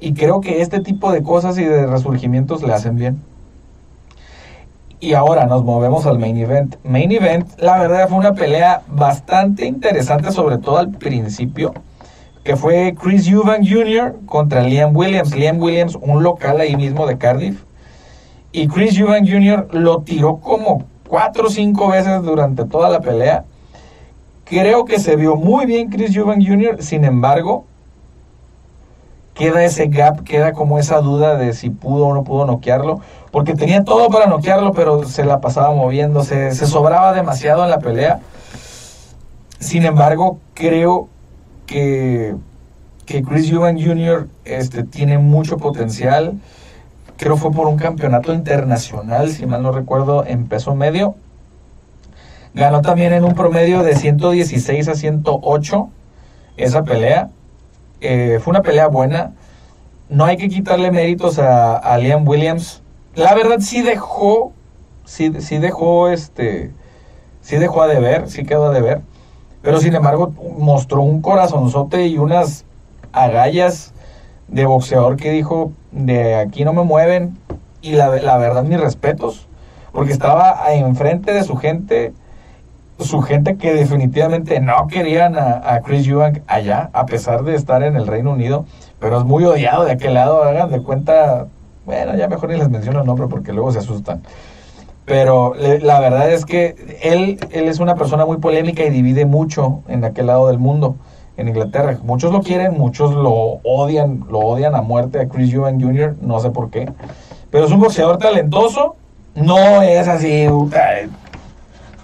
Y 0.00 0.14
creo 0.14 0.40
que 0.40 0.62
este 0.62 0.80
tipo 0.80 1.12
de 1.12 1.22
cosas 1.22 1.58
y 1.58 1.64
de 1.64 1.86
resurgimientos 1.86 2.62
le 2.62 2.72
hacen 2.72 2.96
bien. 2.96 3.20
Y 5.00 5.14
ahora 5.14 5.46
nos 5.46 5.64
movemos 5.64 6.06
al 6.06 6.18
main 6.18 6.36
event. 6.36 6.76
Main 6.84 7.10
event, 7.10 7.58
la 7.58 7.78
verdad, 7.78 8.08
fue 8.08 8.18
una 8.18 8.34
pelea 8.34 8.82
bastante 8.88 9.66
interesante, 9.66 10.30
sobre 10.30 10.58
todo 10.58 10.78
al 10.78 10.90
principio, 10.90 11.72
que 12.44 12.54
fue 12.56 12.94
Chris 13.00 13.26
Eubank 13.26 13.66
Jr. 13.66 14.16
contra 14.26 14.62
Liam 14.62 14.94
Williams. 14.94 15.34
Liam 15.34 15.58
Williams, 15.58 15.96
un 16.00 16.22
local 16.22 16.60
ahí 16.60 16.76
mismo 16.76 17.06
de 17.06 17.16
Cardiff. 17.16 17.62
Y 18.52 18.68
Chris 18.68 18.98
Eubank 18.98 19.28
Jr. 19.28 19.68
lo 19.72 20.02
tiró 20.02 20.36
como 20.36 20.84
cuatro 21.08 21.46
o 21.46 21.50
cinco 21.50 21.88
veces 21.88 22.22
durante 22.22 22.64
toda 22.64 22.90
la 22.90 23.00
pelea 23.00 23.44
Creo 24.50 24.84
que 24.84 24.98
se 24.98 25.14
vio 25.14 25.36
muy 25.36 25.64
bien 25.64 25.90
Chris 25.90 26.16
Eubank 26.16 26.44
Jr., 26.44 26.82
sin 26.82 27.04
embargo, 27.04 27.66
queda 29.40 29.64
ese 29.64 29.86
gap, 29.86 30.22
queda 30.22 30.52
como 30.52 30.78
esa 30.78 31.00
duda 31.00 31.34
de 31.36 31.54
si 31.54 31.70
pudo 31.70 32.08
o 32.08 32.14
no 32.14 32.24
pudo 32.24 32.44
noquearlo, 32.44 33.00
porque 33.30 33.54
tenía 33.54 33.84
todo 33.84 34.10
para 34.10 34.26
noquearlo, 34.26 34.72
pero 34.74 35.04
se 35.08 35.24
la 35.24 35.40
pasaba 35.40 35.74
moviéndose, 35.74 36.52
se 36.52 36.66
sobraba 36.66 37.14
demasiado 37.14 37.64
en 37.64 37.70
la 37.70 37.78
pelea. 37.78 38.20
Sin 39.58 39.86
embargo, 39.86 40.38
creo 40.52 41.08
que, 41.66 42.34
que 43.06 43.22
Chris 43.22 43.50
Eubank 43.50 43.80
Jr. 43.82 44.28
Este, 44.44 44.84
tiene 44.84 45.16
mucho 45.16 45.56
potencial. 45.56 46.38
Creo 47.16 47.38
fue 47.38 47.50
por 47.50 47.66
un 47.66 47.78
campeonato 47.78 48.34
internacional, 48.34 49.30
si 49.30 49.46
mal 49.46 49.62
no 49.62 49.72
recuerdo, 49.72 50.26
en 50.26 50.48
peso 50.48 50.74
medio. 50.74 51.14
Ganó 52.52 52.82
también 52.82 53.14
en 53.14 53.24
un 53.24 53.34
promedio 53.34 53.82
de 53.82 53.96
116 53.96 54.88
a 54.88 54.94
108 54.94 55.88
esa 56.58 56.82
pelea. 56.82 57.30
Eh, 58.00 58.38
fue 58.42 58.52
una 58.52 58.62
pelea 58.62 58.88
buena. 58.88 59.32
No 60.08 60.24
hay 60.24 60.36
que 60.36 60.48
quitarle 60.48 60.90
méritos 60.90 61.38
a, 61.38 61.96
Liam 61.98 62.26
Williams. 62.26 62.82
La 63.14 63.34
verdad 63.34 63.58
sí 63.60 63.82
dejó, 63.82 64.52
sí, 65.04 65.28
dejó 65.28 66.08
este, 66.08 66.72
sí 67.42 67.56
dejó 67.56 67.82
a 67.82 67.86
deber, 67.86 68.28
sí 68.28 68.44
quedó 68.44 68.66
a 68.66 68.72
deber. 68.72 69.02
Pero 69.62 69.78
sin 69.80 69.94
embargo 69.94 70.32
mostró 70.58 71.02
un 71.02 71.20
corazonzote 71.20 72.06
y 72.06 72.18
unas 72.18 72.64
agallas 73.12 73.92
de 74.48 74.64
boxeador 74.64 75.16
que 75.16 75.30
dijo, 75.30 75.72
de 75.92 76.36
aquí 76.36 76.64
no 76.64 76.72
me 76.72 76.82
mueven. 76.82 77.38
Y 77.82 77.92
la, 77.92 78.08
la 78.16 78.36
verdad, 78.36 78.64
mis 78.64 78.80
respetos. 78.80 79.46
Porque 79.92 80.12
estaba 80.12 80.72
enfrente 80.72 81.32
de 81.32 81.44
su 81.44 81.56
gente 81.56 82.12
su 83.04 83.22
gente 83.22 83.56
que 83.56 83.74
definitivamente 83.74 84.60
no 84.60 84.86
querían 84.88 85.36
a, 85.36 85.80
Chris 85.84 86.06
Eubank 86.06 86.40
allá, 86.46 86.90
a 86.92 87.06
pesar 87.06 87.44
de 87.44 87.54
estar 87.54 87.82
en 87.82 87.96
el 87.96 88.06
Reino 88.06 88.32
Unido, 88.32 88.64
pero 88.98 89.18
es 89.18 89.24
muy 89.24 89.44
odiado 89.44 89.84
de 89.84 89.92
aquel 89.92 90.14
lado, 90.14 90.42
hagan 90.42 90.70
de 90.70 90.82
cuenta, 90.82 91.46
bueno, 91.86 92.16
ya 92.16 92.28
mejor 92.28 92.50
ni 92.50 92.56
les 92.56 92.68
menciono 92.68 93.00
el 93.00 93.06
nombre 93.06 93.26
porque 93.28 93.52
luego 93.52 93.72
se 93.72 93.78
asustan. 93.78 94.22
Pero 95.04 95.54
la 95.56 95.98
verdad 95.98 96.30
es 96.30 96.44
que 96.44 96.98
él, 97.02 97.40
él 97.50 97.68
es 97.68 97.80
una 97.80 97.96
persona 97.96 98.24
muy 98.26 98.36
polémica 98.36 98.84
y 98.84 98.90
divide 98.90 99.26
mucho 99.26 99.82
en 99.88 100.04
aquel 100.04 100.26
lado 100.26 100.48
del 100.48 100.58
mundo, 100.58 100.96
en 101.36 101.48
Inglaterra. 101.48 101.98
Muchos 102.04 102.32
lo 102.32 102.42
quieren, 102.42 102.78
muchos 102.78 103.14
lo 103.14 103.60
odian, 103.64 104.24
lo 104.30 104.38
odian 104.38 104.74
a 104.74 104.82
muerte 104.82 105.20
a 105.20 105.28
Chris 105.28 105.52
Eubank 105.52 105.82
Jr., 105.82 106.16
no 106.20 106.38
sé 106.38 106.50
por 106.50 106.70
qué. 106.70 106.88
Pero 107.50 107.64
es 107.64 107.72
un 107.72 107.80
boxeador 107.80 108.18
talentoso, 108.18 108.96
no 109.34 109.82
es 109.82 110.06
así, 110.06 110.46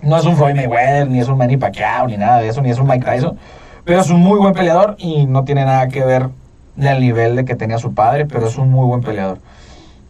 no 0.06 0.16
es 0.16 0.24
un 0.24 0.36
Floyd 0.36 0.54
Mayweather, 0.54 1.08
ni 1.08 1.18
es 1.18 1.28
un 1.28 1.36
Manny 1.36 1.56
Pacquiao, 1.56 2.06
ni 2.06 2.16
nada 2.16 2.40
de 2.40 2.48
eso, 2.48 2.62
ni 2.62 2.70
es 2.70 2.78
un 2.78 2.86
Mike 2.86 3.04
Tyson. 3.04 3.36
Pero 3.84 4.00
es 4.00 4.08
un 4.08 4.20
muy 4.20 4.38
buen 4.38 4.54
peleador 4.54 4.94
y 4.98 5.26
no 5.26 5.44
tiene 5.44 5.64
nada 5.64 5.88
que 5.88 6.04
ver 6.04 6.28
del 6.76 7.00
nivel 7.00 7.34
de 7.36 7.44
que 7.44 7.56
tenía 7.56 7.78
su 7.78 7.92
padre, 7.92 8.24
pero 8.26 8.46
es 8.46 8.56
un 8.56 8.70
muy 8.70 8.86
buen 8.86 9.00
peleador. 9.00 9.38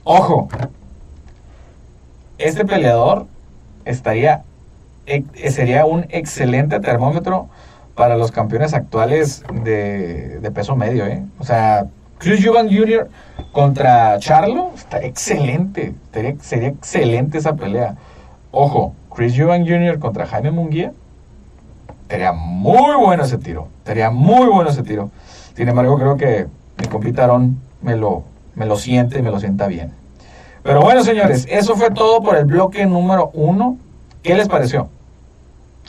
Ojo, 0.04 0.48
este 2.38 2.64
peleador 2.66 3.26
estaría, 3.86 4.42
sería 5.48 5.86
un 5.86 6.06
excelente 6.10 6.78
termómetro 6.80 7.48
para 7.94 8.16
los 8.16 8.30
campeones 8.30 8.74
actuales 8.74 9.44
de, 9.64 10.50
peso 10.54 10.76
medio. 10.76 11.06
¿eh? 11.06 11.24
O 11.38 11.44
sea, 11.44 11.86
Chris 12.18 12.44
Eubank 12.44 12.70
Jr. 12.70 13.08
contra 13.52 14.18
Charlo, 14.18 14.72
estaría 14.74 15.08
excelente, 15.08 15.94
sería 16.40 16.68
excelente 16.68 17.38
esa 17.38 17.56
pelea. 17.56 17.96
Ojo, 18.50 18.94
Chris 19.16 19.38
Eubank 19.38 19.66
Jr. 19.66 19.98
contra 19.98 20.26
Jaime 20.26 20.50
Munguía, 20.50 20.92
sería 22.10 22.32
muy 22.32 22.94
bueno 23.02 23.24
ese 23.24 23.38
tiro. 23.38 23.68
Sería 23.86 24.10
muy 24.10 24.46
bueno 24.46 24.68
ese 24.68 24.82
tiro. 24.82 25.10
Sin 25.56 25.68
embargo, 25.68 25.98
creo 25.98 26.16
que 26.18 26.46
mi 26.78 26.86
compitaron 26.86 27.58
me 27.80 27.96
lo, 27.96 28.24
me 28.54 28.66
lo 28.66 28.76
siente 28.76 29.18
y 29.18 29.22
me 29.22 29.30
lo 29.30 29.40
sienta 29.40 29.68
bien. 29.68 29.92
Pero 30.62 30.82
bueno, 30.82 31.02
señores, 31.02 31.46
eso 31.48 31.76
fue 31.76 31.90
todo 31.90 32.22
por 32.22 32.36
el 32.36 32.44
bloque 32.44 32.84
número 32.84 33.30
uno. 33.32 33.78
¿Qué 34.22 34.34
les 34.34 34.48
pareció? 34.48 34.90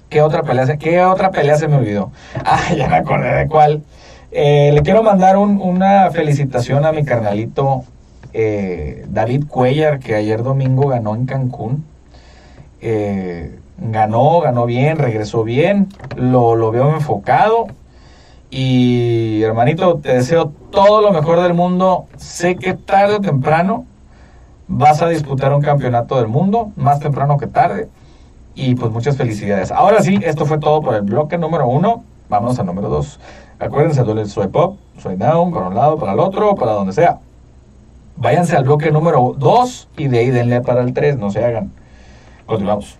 ¿Qué 0.07 0.21
otra 0.21 0.43
pelea 0.43 0.65
se, 0.65 0.77
qué 0.77 1.03
otra 1.03 1.31
pelea 1.31 1.57
se 1.57 1.67
me 1.67 1.75
olvidó? 1.75 2.11
Ah, 2.45 2.73
ya 2.73 2.87
me 2.87 2.95
acordé 2.95 3.35
de 3.35 3.47
cuál. 3.47 3.83
Eh, 4.31 4.71
le 4.73 4.81
quiero 4.83 5.03
mandar 5.03 5.35
una 5.37 6.11
felicitación 6.11 6.85
a 6.85 6.93
mi 6.93 7.03
carnalito 7.03 7.83
eh, 8.31 9.05
David 9.09 9.47
Cuellar, 9.49 9.99
que 9.99 10.15
ayer 10.15 10.43
domingo 10.43 10.87
ganó 10.87 11.13
en 11.13 11.25
Cancún. 11.25 11.83
Eh, 12.81 13.59
ganó, 13.77 14.41
ganó 14.41 14.65
bien, 14.65 14.97
regresó 14.97 15.43
bien, 15.43 15.87
lo, 16.15 16.55
lo 16.55 16.71
veo 16.71 16.93
enfocado. 16.93 17.67
Y 18.49 19.41
hermanito, 19.43 19.97
te 19.97 20.13
deseo 20.13 20.51
todo 20.71 21.01
lo 21.01 21.11
mejor 21.11 21.41
del 21.41 21.53
mundo. 21.53 22.05
Sé 22.17 22.55
que 22.55 22.73
tarde 22.73 23.15
o 23.15 23.21
temprano 23.21 23.85
vas 24.67 25.01
a 25.01 25.09
disputar 25.09 25.53
un 25.53 25.61
campeonato 25.61 26.17
del 26.17 26.27
mundo, 26.27 26.71
más 26.75 26.99
temprano 26.99 27.37
que 27.37 27.47
tarde. 27.47 27.89
Y 28.55 28.75
pues 28.75 28.91
muchas 28.91 29.17
felicidades. 29.17 29.71
Ahora 29.71 30.01
sí, 30.01 30.19
esto 30.23 30.45
fue 30.45 30.57
todo 30.57 30.81
por 30.81 30.95
el 30.95 31.03
bloque 31.03 31.37
número 31.37 31.67
uno. 31.67 32.03
Vamos 32.29 32.57
al 32.59 32.65
número 32.65 32.89
dos. 32.89 33.19
Acuérdense, 33.59 34.03
soy 34.25 34.47
pop, 34.47 34.77
soy 34.99 35.15
down, 35.15 35.51
para 35.51 35.67
un 35.67 35.75
lado, 35.75 35.97
para 35.97 36.13
el 36.13 36.19
otro, 36.19 36.55
para 36.55 36.73
donde 36.73 36.93
sea. 36.93 37.19
Váyanse 38.15 38.55
al 38.55 38.63
bloque 38.63 38.91
número 38.91 39.35
dos 39.37 39.87
y 39.97 40.07
de 40.07 40.19
ahí 40.19 40.29
denle 40.29 40.61
para 40.61 40.81
el 40.81 40.93
tres, 40.93 41.17
no 41.17 41.29
se 41.29 41.43
hagan. 41.43 41.71
Continuamos. 42.47 42.97